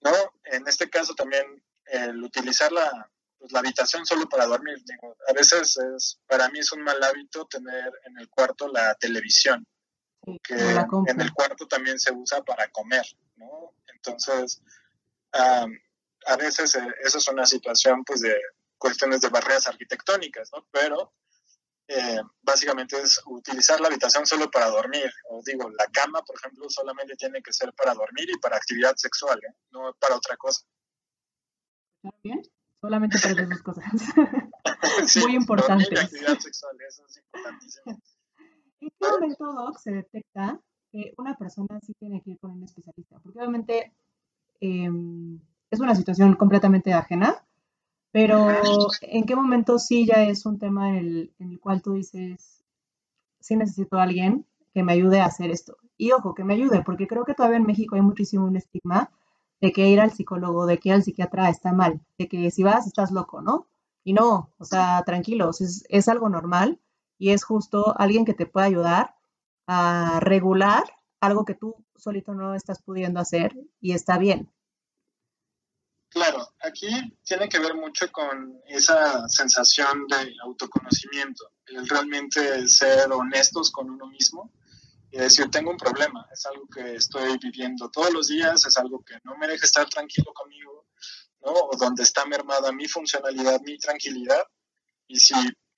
¿no? 0.00 0.12
En 0.44 0.66
este 0.66 0.88
caso 0.88 1.14
también 1.14 1.62
el 1.86 2.22
utilizar 2.22 2.70
la, 2.72 3.10
pues, 3.38 3.52
la 3.52 3.60
habitación 3.60 4.06
solo 4.06 4.28
para 4.28 4.46
dormir. 4.46 4.82
a 5.28 5.32
veces 5.32 5.76
es, 5.76 6.20
para 6.26 6.48
mí 6.50 6.58
es 6.58 6.72
un 6.72 6.82
mal 6.82 7.02
hábito 7.02 7.46
tener 7.46 7.92
en 8.04 8.18
el 8.18 8.28
cuarto 8.28 8.68
la 8.68 8.94
televisión 8.94 9.66
que 10.42 10.54
en 10.54 11.20
el 11.20 11.32
cuarto 11.32 11.66
también 11.66 11.98
se 11.98 12.12
usa 12.12 12.42
para 12.42 12.68
comer, 12.68 13.04
¿no? 13.36 13.72
Entonces, 13.94 14.60
a 15.32 16.36
veces 16.36 16.74
eh, 16.74 16.94
eso 17.04 17.18
es 17.18 17.28
una 17.28 17.46
situación 17.46 18.04
pues 18.04 18.20
de 18.20 18.36
cuestiones 18.76 19.20
de 19.20 19.28
barreras 19.28 19.66
arquitectónicas, 19.66 20.50
¿no? 20.52 20.66
Pero 20.70 21.12
eh, 21.88 22.20
básicamente 22.42 23.00
es 23.00 23.18
utilizar 23.24 23.80
la 23.80 23.88
habitación 23.88 24.26
solo 24.26 24.50
para 24.50 24.66
dormir. 24.68 25.10
O 25.30 25.40
digo, 25.42 25.70
la 25.70 25.86
cama, 25.86 26.22
por 26.22 26.36
ejemplo, 26.36 26.68
solamente 26.68 27.16
tiene 27.16 27.42
que 27.42 27.52
ser 27.52 27.72
para 27.72 27.94
dormir 27.94 28.28
y 28.30 28.38
para 28.38 28.56
actividad 28.56 28.94
sexual, 28.96 29.38
¿eh? 29.38 29.54
no 29.70 29.94
para 29.98 30.16
otra 30.16 30.36
cosa. 30.36 30.66
bien? 32.22 32.42
Solamente 32.80 33.18
para 33.18 33.32
esas 33.32 33.48
dos 33.48 33.62
cosas. 33.62 33.84
Muy 35.24 35.34
importante. 35.34 35.98
actividad 35.98 36.38
sexual, 36.38 36.76
eso 36.86 37.04
es 37.06 37.16
importantísimo. 37.16 37.84
¿En 38.80 38.90
qué 38.90 39.08
momento, 39.08 39.52
Doc, 39.52 39.78
se 39.78 39.90
detecta 39.90 40.60
que 40.92 41.14
una 41.16 41.36
persona 41.36 41.80
sí 41.80 41.94
tiene 41.98 42.22
que 42.22 42.32
ir 42.32 42.38
con 42.38 42.52
un 42.52 42.62
especialista? 42.64 43.18
Porque 43.18 43.38
obviamente 43.38 43.92
em, 44.60 45.40
es 45.70 45.80
una 45.80 45.94
situación 45.94 46.36
completamente 46.36 46.92
ajena, 46.92 47.44
pero 48.18 48.48
¿en 49.02 49.26
qué 49.26 49.36
momento 49.36 49.78
sí 49.78 50.04
ya 50.04 50.24
es 50.24 50.44
un 50.44 50.58
tema 50.58 50.98
en 50.98 51.30
el, 51.38 51.60
cual 51.60 51.82
tú 51.82 51.92
dices, 51.92 52.64
sí 53.38 53.54
necesito 53.54 53.96
a 53.96 54.02
alguien 54.02 54.44
que 54.74 54.82
me 54.82 54.92
ayude 54.92 55.20
a 55.20 55.26
hacer 55.26 55.52
esto? 55.52 55.76
Y 55.96 56.10
ojo, 56.10 56.34
que 56.34 56.42
me 56.42 56.54
ayude, 56.54 56.82
porque 56.82 57.06
creo 57.06 57.24
que 57.24 57.34
todavía 57.34 57.58
en 57.58 57.66
México 57.66 57.94
hay 57.94 58.02
muchísimo 58.02 58.44
un 58.44 58.56
estigma 58.56 59.12
de 59.60 59.70
que 59.70 59.86
ir 59.86 60.00
al 60.00 60.10
psicólogo, 60.10 60.66
de 60.66 60.78
que 60.78 60.88
ir 60.88 60.96
al 60.96 61.04
psiquiatra 61.04 61.48
está 61.48 61.72
mal, 61.72 62.00
de 62.18 62.26
que 62.26 62.50
si 62.50 62.64
vas 62.64 62.88
estás 62.88 63.12
loco, 63.12 63.40
¿no? 63.40 63.68
Y 64.02 64.14
no, 64.14 64.50
o 64.58 64.64
sea, 64.64 65.00
tranquilos, 65.06 65.60
es, 65.60 65.84
es 65.88 66.08
algo 66.08 66.28
normal 66.28 66.80
y 67.18 67.30
es 67.30 67.44
justo 67.44 67.96
alguien 68.00 68.24
que 68.24 68.34
te 68.34 68.46
pueda 68.46 68.66
ayudar 68.66 69.14
a 69.68 70.18
regular 70.18 70.82
algo 71.20 71.44
que 71.44 71.54
tú 71.54 71.76
solito 71.94 72.34
no 72.34 72.56
estás 72.56 72.82
pudiendo 72.82 73.20
hacer 73.20 73.56
y 73.80 73.92
está 73.92 74.18
bien. 74.18 74.50
Claro, 76.10 76.54
aquí 76.60 76.88
tiene 77.22 77.48
que 77.48 77.58
ver 77.58 77.74
mucho 77.74 78.10
con 78.10 78.60
esa 78.66 79.28
sensación 79.28 80.06
de 80.06 80.34
autoconocimiento, 80.42 81.52
el 81.66 81.86
realmente 81.86 82.66
ser 82.66 83.12
honestos 83.12 83.70
con 83.70 83.90
uno 83.90 84.06
mismo 84.06 84.50
y 85.10 85.18
decir, 85.18 85.50
tengo 85.50 85.70
un 85.70 85.76
problema, 85.76 86.26
es 86.32 86.46
algo 86.46 86.66
que 86.68 86.94
estoy 86.94 87.38
viviendo 87.38 87.90
todos 87.90 88.12
los 88.12 88.28
días, 88.28 88.64
es 88.64 88.76
algo 88.78 89.02
que 89.04 89.18
no 89.24 89.36
me 89.36 89.48
deja 89.48 89.64
estar 89.64 89.88
tranquilo 89.88 90.32
conmigo, 90.32 90.86
¿no? 91.42 91.52
O 91.52 91.76
donde 91.76 92.02
está 92.02 92.24
mermada 92.24 92.72
mi 92.72 92.88
funcionalidad, 92.88 93.60
mi 93.60 93.78
tranquilidad, 93.78 94.42
y 95.06 95.18
si 95.18 95.34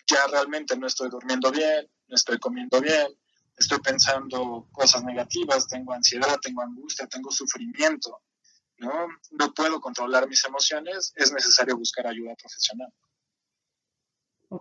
ya 0.06 0.26
realmente 0.28 0.76
no 0.76 0.86
estoy 0.86 1.10
durmiendo 1.10 1.50
bien, 1.50 1.88
no 2.08 2.16
estoy 2.16 2.38
comiendo 2.38 2.80
bien, 2.80 3.08
estoy 3.56 3.78
pensando 3.80 4.68
cosas 4.72 5.04
negativas, 5.04 5.68
tengo 5.68 5.92
ansiedad, 5.92 6.38
tengo 6.40 6.62
angustia, 6.62 7.06
tengo 7.06 7.30
sufrimiento, 7.30 8.22
¿no? 8.80 9.08
No 9.30 9.54
puedo 9.54 9.80
controlar 9.80 10.28
mis 10.28 10.44
emociones, 10.44 11.12
es 11.14 11.32
necesario 11.32 11.76
buscar 11.76 12.06
ayuda 12.06 12.34
profesional. 12.34 12.92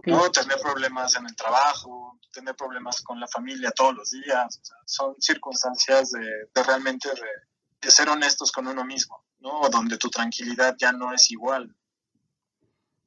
¿no? 0.05 0.29
Tener 0.29 0.57
problemas 0.61 1.15
en 1.15 1.25
el 1.25 1.35
trabajo, 1.35 2.19
tener 2.31 2.55
problemas 2.55 3.01
con 3.01 3.19
la 3.19 3.27
familia 3.27 3.71
todos 3.71 3.95
los 3.95 4.11
días, 4.11 4.61
son 4.85 5.15
circunstancias 5.19 6.11
de, 6.11 6.63
realmente 6.63 7.09
de, 7.09 7.89
ser 7.89 8.07
honestos 8.09 8.51
con 8.51 8.67
uno 8.67 8.85
mismo, 8.85 9.25
¿no? 9.39 9.67
Donde 9.71 9.97
tu 9.97 10.09
tranquilidad 10.09 10.75
ya 10.77 10.91
no 10.91 11.11
es 11.11 11.31
igual 11.31 11.75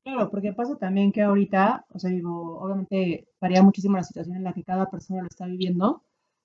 Claro, 0.04 0.30
porque 0.30 0.52
pasa 0.52 0.76
también 0.76 1.12
que 1.12 1.22
ahorita, 1.22 1.86
o 1.90 1.98
sea, 1.98 2.10
digo, 2.10 2.58
obviamente 2.58 3.28
varía 3.40 3.62
muchísimo 3.62 3.96
la 3.96 4.02
situación 4.02 4.36
en 4.36 4.42
la 4.42 4.52
que 4.52 4.64
cada 4.64 4.90
persona 4.90 5.22
lo 5.22 5.28
está 5.28 5.46
viviendo, 5.46 6.02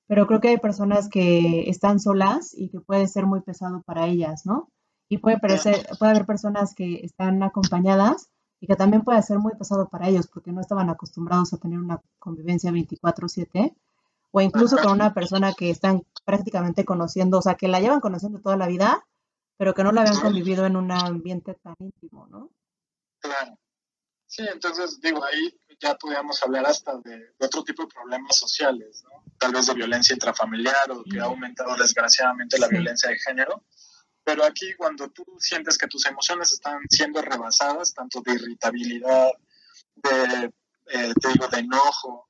pero 0.08 0.26
creo 0.26 0.40
que 0.40 0.50
hay 0.50 0.58
personas 0.58 1.10
que 1.10 1.70
están 1.70 2.00
solas 2.00 2.54
y 2.54 2.70
que 2.70 2.80
puede 2.80 3.08
ser 3.08 3.26
muy 3.26 3.42
pesado 3.42 3.82
para 3.84 4.08
ellas, 4.08 4.46
¿no? 4.46 4.70
Y 5.10 5.20
puede, 5.20 5.40
parecer, 5.40 5.88
puede 6.00 6.12
haber 6.12 6.26
personas 6.26 6.74
que 6.74 7.02
están 7.04 7.44
acompañadas 7.44 8.30
y 8.60 8.68
que 8.68 8.76
también 8.76 9.04
puede 9.04 9.22
ser 9.22 9.38
muy 9.40 9.54
pesado 9.56 9.88
para 9.90 10.08
ellos 10.08 10.28
porque 10.28 10.52
no 10.52 10.62
estaban 10.62 10.90
acostumbrados 10.90 11.54
a 11.54 11.58
tener 11.58 11.80
una 11.80 12.02
convivencia 12.20 12.72
24/7 12.72 13.76
o 14.32 14.42
incluso 14.42 14.78
con 14.78 14.94
una 14.94 15.14
persona 15.14 15.54
que 15.54 15.70
están 15.70 16.04
prácticamente 16.26 16.84
conociendo, 16.84 17.38
o 17.38 17.42
sea, 17.42 17.56
que 17.56 17.68
la 17.68 17.80
llevan 17.80 18.02
conociendo 18.02 18.40
toda 18.40 18.58
la 18.58 18.68
vida, 18.68 19.06
pero 19.58 19.74
que 19.74 19.84
no 19.84 19.92
la 19.92 20.02
habían 20.02 20.20
convivido 20.20 20.66
en 20.66 20.76
un 20.76 20.92
ambiente 20.92 21.54
tan 21.56 21.76
íntimo, 21.80 22.28
¿no? 22.28 22.50
Claro. 23.20 23.58
Sí, 24.26 24.44
entonces 24.52 25.00
digo, 25.00 25.24
ahí 25.24 25.58
ya 25.80 25.96
podríamos 25.96 26.42
hablar 26.44 26.66
hasta 26.66 26.98
de, 26.98 27.34
otro 27.40 27.64
tipo 27.64 27.84
de 27.84 27.94
problemas 27.94 28.36
sociales, 28.36 29.04
¿no? 29.04 29.24
Tal 29.38 29.52
vez 29.52 29.68
de 29.68 29.74
violencia 29.74 30.14
intrafamiliar 30.14 30.92
o 30.92 31.04
que 31.04 31.20
ha 31.20 31.26
aumentado 31.26 31.76
desgraciadamente 31.76 32.58
la 32.58 32.68
violencia 32.68 33.10
de 33.10 33.20
género. 33.20 33.64
Pero 34.24 34.44
aquí 34.44 34.74
cuando 34.76 35.10
tú 35.10 35.24
sientes 35.40 35.78
que 35.78 35.88
tus 35.88 36.06
emociones 36.06 36.52
están 36.52 36.80
siendo 36.90 37.22
rebasadas, 37.22 37.94
tanto 37.94 38.22
de 38.22 38.34
irritabilidad, 38.34 39.32
de, 39.96 40.54
eh, 40.88 41.14
te 41.22 41.28
digo, 41.30 41.48
de 41.48 41.60
enojo, 41.60 42.28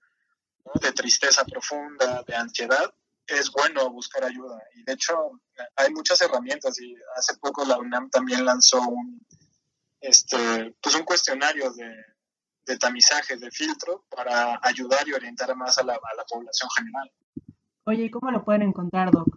de 0.82 0.92
tristeza 0.92 1.46
profunda, 1.46 2.24
de 2.28 2.36
ansiedad, 2.36 2.94
es 3.26 3.50
bueno 3.52 3.90
buscar 3.90 4.26
ayuda. 4.26 4.62
Y 4.76 4.84
de 4.84 4.94
hecho 4.94 5.42
hay 5.76 5.92
muchas 5.92 6.22
herramientas 6.22 6.80
y 6.82 6.96
hace 7.16 7.36
poco 7.38 7.66
la 7.66 7.78
UNAM 7.78 8.10
también 8.10 8.46
lanzó 8.46 8.82
un, 8.82 9.26
este, 10.02 10.76
pues 10.82 10.96
un 10.96 11.04
cuestionario 11.04 11.72
de, 11.72 11.96
de 12.68 12.78
tamizaje, 12.78 13.38
de 13.38 13.50
filtro, 13.50 14.06
para 14.10 14.60
ayudar 14.62 15.08
y 15.08 15.14
orientar 15.14 15.56
más 15.56 15.78
a 15.78 15.84
la, 15.84 15.94
a 15.94 16.16
la 16.16 16.26
población 16.26 16.70
general. 16.76 17.12
Oye, 17.86 18.04
¿y 18.04 18.12
cómo 18.12 18.30
lo 18.30 18.44
pueden 18.44 18.64
encontrar, 18.64 19.10
Doc? 19.10 19.28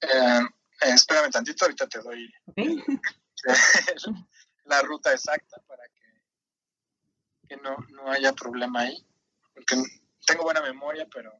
Eh, 0.00 0.40
espérame 0.82 1.30
tantito, 1.30 1.64
ahorita 1.64 1.88
te 1.88 2.00
doy 2.00 2.32
la 4.64 4.82
ruta 4.82 5.12
exacta 5.12 5.60
para 5.66 5.82
que, 5.88 7.48
que 7.48 7.56
no, 7.56 7.76
no, 7.90 8.10
haya 8.10 8.32
problema 8.32 8.82
ahí. 8.82 9.06
Porque 9.52 9.76
tengo 10.24 10.44
buena 10.44 10.62
memoria, 10.62 11.06
pero 11.12 11.32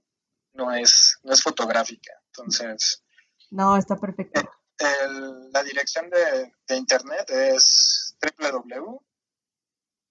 no 0.55 0.73
es, 0.73 1.19
no 1.23 1.33
es 1.33 1.43
fotográfica. 1.43 2.13
Entonces. 2.27 3.05
No, 3.51 3.77
está 3.77 3.97
perfecto. 3.97 4.41
El, 4.79 5.53
la 5.53 5.63
dirección 5.63 6.11
de, 6.11 6.53
de, 6.67 6.77
internet 6.77 7.31
es 7.31 8.17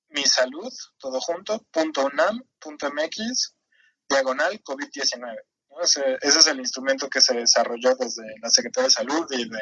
www.misalud, 0.10 0.74
todo 0.98 1.20
junto, 1.22 1.66
.unam.mx, 1.74 3.56
diagonal 4.10 4.62
COVID-19. 4.64 5.38
Ese, 5.82 6.18
ese, 6.22 6.40
es 6.40 6.48
el 6.48 6.60
instrumento 6.60 7.10
que 7.10 7.22
se 7.22 7.34
desarrolló 7.34 7.96
desde 7.96 8.24
la 8.42 8.50
Secretaría 8.50 8.88
de 8.88 8.94
Salud 8.94 9.26
y 9.30 9.48
de, 9.48 9.60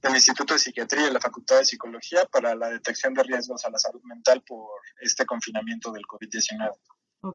del 0.00 0.14
Instituto 0.14 0.54
de 0.54 0.60
Psiquiatría 0.60 1.08
y 1.08 1.12
la 1.12 1.20
Facultad 1.20 1.58
de 1.58 1.64
Psicología 1.64 2.26
para 2.26 2.54
la 2.54 2.68
detección 2.68 3.14
de 3.14 3.24
riesgos 3.24 3.64
a 3.64 3.70
la 3.70 3.78
salud 3.78 4.02
mental 4.04 4.42
por 4.42 4.68
este 5.00 5.26
confinamiento 5.26 5.90
del 5.90 6.04
COVID-19. 6.04 6.78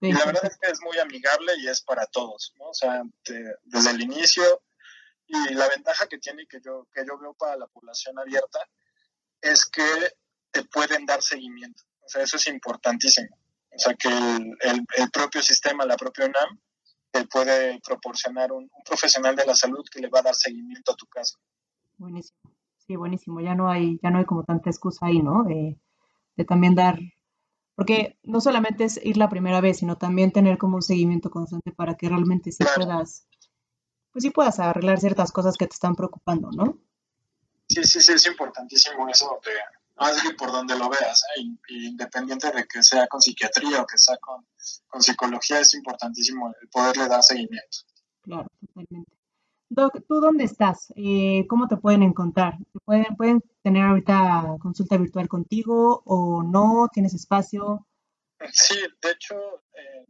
y 0.01 0.13
la 0.13 0.25
verdad 0.25 0.45
es 0.45 0.57
que 0.57 0.71
es 0.71 0.79
muy 0.81 0.97
amigable 0.99 1.53
y 1.57 1.67
es 1.67 1.81
para 1.81 2.05
todos, 2.05 2.53
¿no? 2.59 2.69
O 2.69 2.73
sea, 2.73 3.01
te, 3.23 3.55
desde 3.63 3.91
el 3.91 4.01
inicio 4.01 4.63
y 5.25 5.53
la 5.55 5.67
ventaja 5.67 6.07
que 6.07 6.19
tiene 6.19 6.45
que 6.45 6.61
yo, 6.63 6.87
que 6.93 7.03
yo 7.05 7.17
veo 7.17 7.33
para 7.33 7.57
la 7.57 7.67
población 7.67 8.17
abierta 8.19 8.59
es 9.41 9.65
que 9.65 9.83
te 10.51 10.63
pueden 10.63 11.05
dar 11.05 11.21
seguimiento. 11.21 11.83
O 12.05 12.09
sea, 12.09 12.23
eso 12.23 12.37
es 12.37 12.47
importantísimo. 12.47 13.35
O 13.75 13.79
sea, 13.79 13.93
que 13.95 14.07
el, 14.07 14.57
el, 14.61 14.85
el 14.97 15.11
propio 15.11 15.41
sistema, 15.41 15.85
la 15.85 15.97
propia 15.97 16.25
UNAM, 16.25 16.59
te 17.11 17.25
puede 17.27 17.79
proporcionar 17.81 18.51
un, 18.51 18.63
un, 18.63 18.83
profesional 18.83 19.35
de 19.35 19.45
la 19.45 19.55
salud 19.55 19.83
que 19.91 19.99
le 19.99 20.09
va 20.09 20.19
a 20.19 20.23
dar 20.23 20.35
seguimiento 20.35 20.93
a 20.93 20.95
tu 20.95 21.05
caso. 21.07 21.37
Buenísimo. 21.97 22.39
Sí, 22.85 22.95
buenísimo. 22.95 23.39
Ya 23.39 23.55
no 23.55 23.69
hay, 23.69 23.99
ya 24.01 24.09
no 24.09 24.19
hay 24.19 24.25
como 24.25 24.43
tanta 24.43 24.69
excusa 24.69 25.05
ahí, 25.05 25.21
¿no? 25.21 25.43
De, 25.43 25.77
de 26.35 26.45
también 26.45 26.75
dar, 26.75 26.99
porque 27.75 28.17
no 28.23 28.41
solamente 28.41 28.83
es 28.83 28.99
ir 29.03 29.17
la 29.17 29.29
primera 29.29 29.61
vez, 29.61 29.77
sino 29.77 29.97
también 29.97 30.31
tener 30.31 30.57
como 30.57 30.75
un 30.75 30.81
seguimiento 30.81 31.29
constante 31.29 31.71
para 31.71 31.95
que 31.95 32.09
realmente 32.09 32.51
sí 32.51 32.63
claro. 32.63 32.85
puedas 32.85 33.27
pues 34.13 34.21
sí 34.23 34.29
puedas 34.29 34.59
arreglar 34.59 34.99
ciertas 34.99 35.31
cosas 35.31 35.57
que 35.57 35.65
te 35.65 35.73
están 35.73 35.95
preocupando, 35.95 36.51
¿no? 36.51 36.77
Sí, 37.67 37.83
sí, 37.83 37.99
sí, 37.99 38.13
es 38.13 38.27
importantísimo 38.27 39.09
eso, 39.09 39.39
de, 39.43 39.51
más 39.95 40.21
bien 40.21 40.35
por 40.35 40.51
donde 40.51 40.77
lo 40.77 40.89
veas, 40.89 41.23
¿eh? 41.37 41.41
independiente 41.69 42.51
de 42.51 42.65
que 42.65 42.81
sea 42.83 43.07
con 43.07 43.21
psiquiatría 43.21 43.81
o 43.81 43.85
que 43.85 43.97
sea 43.97 44.17
con, 44.17 44.45
con 44.87 45.01
psicología, 45.01 45.59
es 45.59 45.73
importantísimo 45.73 46.53
el 46.61 46.69
poderle 46.69 47.07
dar 47.07 47.23
seguimiento. 47.23 47.79
Claro, 48.21 48.47
totalmente. 48.59 49.11
Doc, 49.69 50.05
¿tú 50.07 50.19
dónde 50.19 50.43
estás? 50.43 50.93
Eh, 50.95 51.45
¿Cómo 51.47 51.67
te 51.67 51.77
pueden 51.77 52.03
encontrar? 52.03 52.57
¿Pueden, 52.85 53.15
¿Pueden 53.15 53.41
tener 53.63 53.83
ahorita 53.83 54.57
consulta 54.61 54.97
virtual 54.97 55.27
contigo 55.27 56.03
o 56.05 56.43
no? 56.43 56.89
¿Tienes 56.93 57.15
espacio? 57.15 57.87
Sí, 58.51 58.75
de 59.01 59.11
hecho, 59.11 59.35
eh, 59.73 60.05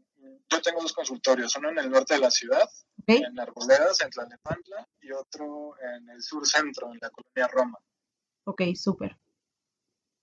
yo 0.50 0.62
tengo 0.62 0.82
dos 0.82 0.94
consultorios, 0.94 1.56
uno 1.56 1.70
en 1.70 1.80
el 1.80 1.90
norte 1.90 2.16
de 2.16 2.20
la 2.20 2.32
ciudad, 2.32 2.68
okay. 3.02 3.22
en 3.22 3.40
Arboledas, 3.40 4.02
en 4.02 4.10
Tlalnepantla, 4.10 4.88
y 5.02 5.12
otro 5.12 5.76
en 5.80 6.10
el 6.10 6.22
sur 6.22 6.46
centro, 6.46 6.92
en 6.92 7.00
la 7.02 7.10
colonia 7.10 7.48
Roma. 7.48 7.78
Ok, 8.46 8.64
súper. 8.76 9.18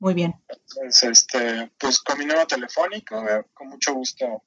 Muy 0.00 0.14
bien. 0.14 0.34
Entonces, 0.48 1.02
este, 1.02 1.70
pues 1.78 2.00
con 2.00 2.18
mi 2.18 2.24
número 2.24 2.46
telefónico, 2.46 3.16
eh, 3.28 3.44
con 3.52 3.68
mucho 3.68 3.94
gusto 3.94 4.42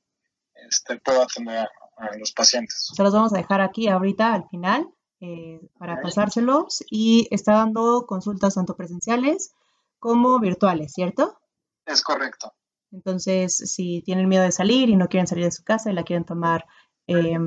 este, 0.56 1.00
puedo 1.00 1.22
atender 1.22 1.70
a, 1.98 2.18
los 2.18 2.34
pacientes. 2.34 2.90
Se 2.94 3.04
los 3.04 3.14
vamos 3.14 3.34
a 3.34 3.38
dejar 3.38 3.62
aquí 3.62 3.88
ahorita 3.88 4.34
al 4.34 4.50
final 4.50 4.92
eh, 5.22 5.62
para 5.78 6.02
pasárselos 6.02 6.84
y 6.90 7.28
está 7.30 7.54
dando 7.54 8.06
consultas 8.08 8.56
tanto 8.56 8.76
presenciales 8.76 9.54
como 10.00 10.40
virtuales, 10.40 10.92
¿cierto? 10.92 11.40
Es 11.86 12.02
correcto. 12.02 12.54
Entonces, 12.92 13.56
si 13.56 14.02
tienen 14.02 14.28
miedo 14.28 14.44
de 14.44 14.52
salir 14.52 14.90
y 14.90 14.96
no 14.96 15.08
quieren 15.08 15.28
salir 15.28 15.46
de 15.46 15.52
su 15.52 15.64
casa 15.64 15.92
y 15.92 15.94
la 15.94 16.04
quieren 16.04 16.26
tomar 16.26 16.66
eh, 17.08 17.38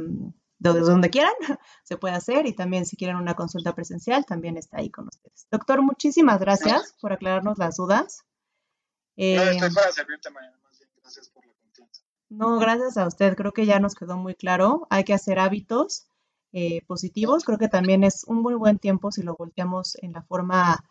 de 0.59 0.81
donde 0.81 1.11
quieran, 1.11 1.35
se 1.85 1.97
puede 1.97 2.15
hacer. 2.15 2.47
Y 2.47 2.55
también 2.55 2.87
si 2.87 2.97
quieren 2.97 3.17
una 3.17 3.35
consulta 3.35 3.75
presencial, 3.75 4.25
también 4.25 4.57
está 4.57 4.79
ahí 4.79 4.91
con 4.91 5.09
ustedes. 5.09 5.47
Doctor, 5.51 5.83
muchísimas 5.83 6.41
gracias 6.41 6.95
por 7.01 7.13
aclararnos 7.13 7.59
las 7.59 7.77
dudas. 7.77 8.25
Eh, 9.17 9.37
no, 9.37 9.43
estoy 9.43 9.75
para 9.75 9.93
servirte, 9.93 10.31
mañana. 10.31 10.59
Más 10.63 10.79
bien, 10.79 10.91
gracias 11.01 11.29
por 11.31 11.47
la 11.47 11.53
confianza. 11.55 12.03
No, 12.29 12.59
gracias 12.59 12.97
a 12.97 13.07
usted. 13.07 13.37
Creo 13.37 13.53
que 13.53 13.67
ya 13.67 13.81
nos 13.81 13.95
quedó 13.95 14.17
muy 14.17 14.35
claro. 14.35 14.87
Hay 14.91 15.05
que 15.05 15.15
hacer 15.15 15.39
hábitos 15.39 16.09
eh, 16.53 16.83
positivos. 16.87 17.45
Creo 17.45 17.59
que 17.59 17.69
también 17.69 18.05
es 18.05 18.25
un 18.25 18.43
muy 18.43 18.55
buen 18.55 18.79
tiempo 18.79 19.13
si 19.13 19.23
lo 19.23 19.37
volteamos 19.37 19.97
en 20.03 20.13
la 20.13 20.23
forma 20.23 20.85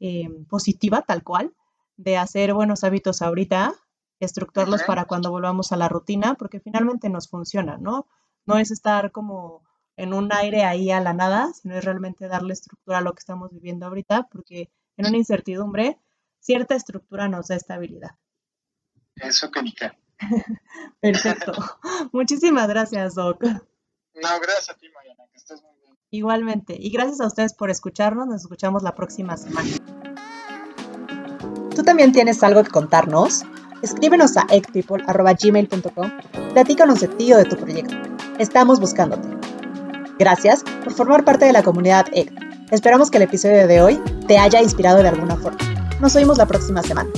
eh, 0.00 0.28
positiva, 0.48 1.02
tal 1.02 1.24
cual, 1.24 1.54
de 1.96 2.16
hacer 2.16 2.54
buenos 2.54 2.84
hábitos 2.84 3.20
ahorita, 3.20 3.74
estructurarlos 4.20 4.80
uh 4.80 4.84
-huh. 4.84 4.86
para 4.86 5.04
cuando 5.06 5.30
volvamos 5.30 5.72
a 5.72 5.76
la 5.76 5.88
rutina, 5.88 6.34
porque 6.34 6.60
finalmente 6.60 7.08
nos 7.08 7.28
funciona, 7.28 7.78
¿no? 7.78 8.06
No 8.48 8.58
es 8.58 8.70
estar 8.70 9.12
como 9.12 9.62
en 9.96 10.14
un 10.14 10.32
aire 10.32 10.64
ahí 10.64 10.90
a 10.90 11.00
la 11.00 11.12
nada, 11.12 11.52
sino 11.52 11.76
es 11.76 11.84
realmente 11.84 12.28
darle 12.28 12.54
estructura 12.54 12.98
a 12.98 13.00
lo 13.02 13.12
que 13.12 13.18
estamos 13.18 13.50
viviendo 13.50 13.84
ahorita, 13.84 14.28
porque 14.30 14.70
en 14.96 15.06
una 15.06 15.18
incertidumbre, 15.18 15.98
cierta 16.40 16.74
estructura 16.74 17.28
nos 17.28 17.48
da 17.48 17.56
estabilidad. 17.56 18.12
Eso 19.16 19.50
qué. 19.50 19.92
Perfecto. 21.00 21.52
Muchísimas 22.12 22.68
gracias, 22.68 23.14
Doc. 23.14 23.42
No, 23.42 24.40
gracias 24.40 24.70
a 24.70 24.74
ti, 24.74 24.88
Mariana, 24.94 25.24
que 25.30 25.36
estés 25.36 25.62
muy 25.62 25.76
bien. 25.82 25.94
Igualmente. 26.10 26.74
Y 26.78 26.88
gracias 26.90 27.20
a 27.20 27.26
ustedes 27.26 27.52
por 27.52 27.68
escucharnos. 27.68 28.28
Nos 28.28 28.40
escuchamos 28.40 28.82
la 28.82 28.94
próxima 28.94 29.36
semana. 29.36 29.68
¿Tú 31.74 31.82
también 31.82 32.12
tienes 32.12 32.42
algo 32.42 32.64
que 32.64 32.70
contarnos? 32.70 33.44
Escríbenos 33.82 34.36
a 34.36 34.46
ecpeople.gmail.com 34.50 36.10
Platícanos 36.52 37.00
de 37.00 37.08
ti 37.08 37.32
o 37.32 37.38
de 37.38 37.44
tu 37.44 37.56
proyecto. 37.56 37.94
Estamos 38.38 38.80
buscándote. 38.80 39.28
Gracias 40.18 40.64
por 40.84 40.92
formar 40.92 41.24
parte 41.24 41.44
de 41.44 41.52
la 41.52 41.62
comunidad 41.62 42.06
ECT. 42.12 42.36
Esperamos 42.70 43.10
que 43.10 43.18
el 43.18 43.24
episodio 43.24 43.66
de 43.66 43.80
hoy 43.80 44.00
te 44.26 44.38
haya 44.38 44.60
inspirado 44.60 45.02
de 45.02 45.08
alguna 45.08 45.36
forma. 45.36 45.58
Nos 46.00 46.14
oímos 46.16 46.38
la 46.38 46.46
próxima 46.46 46.82
semana. 46.82 47.10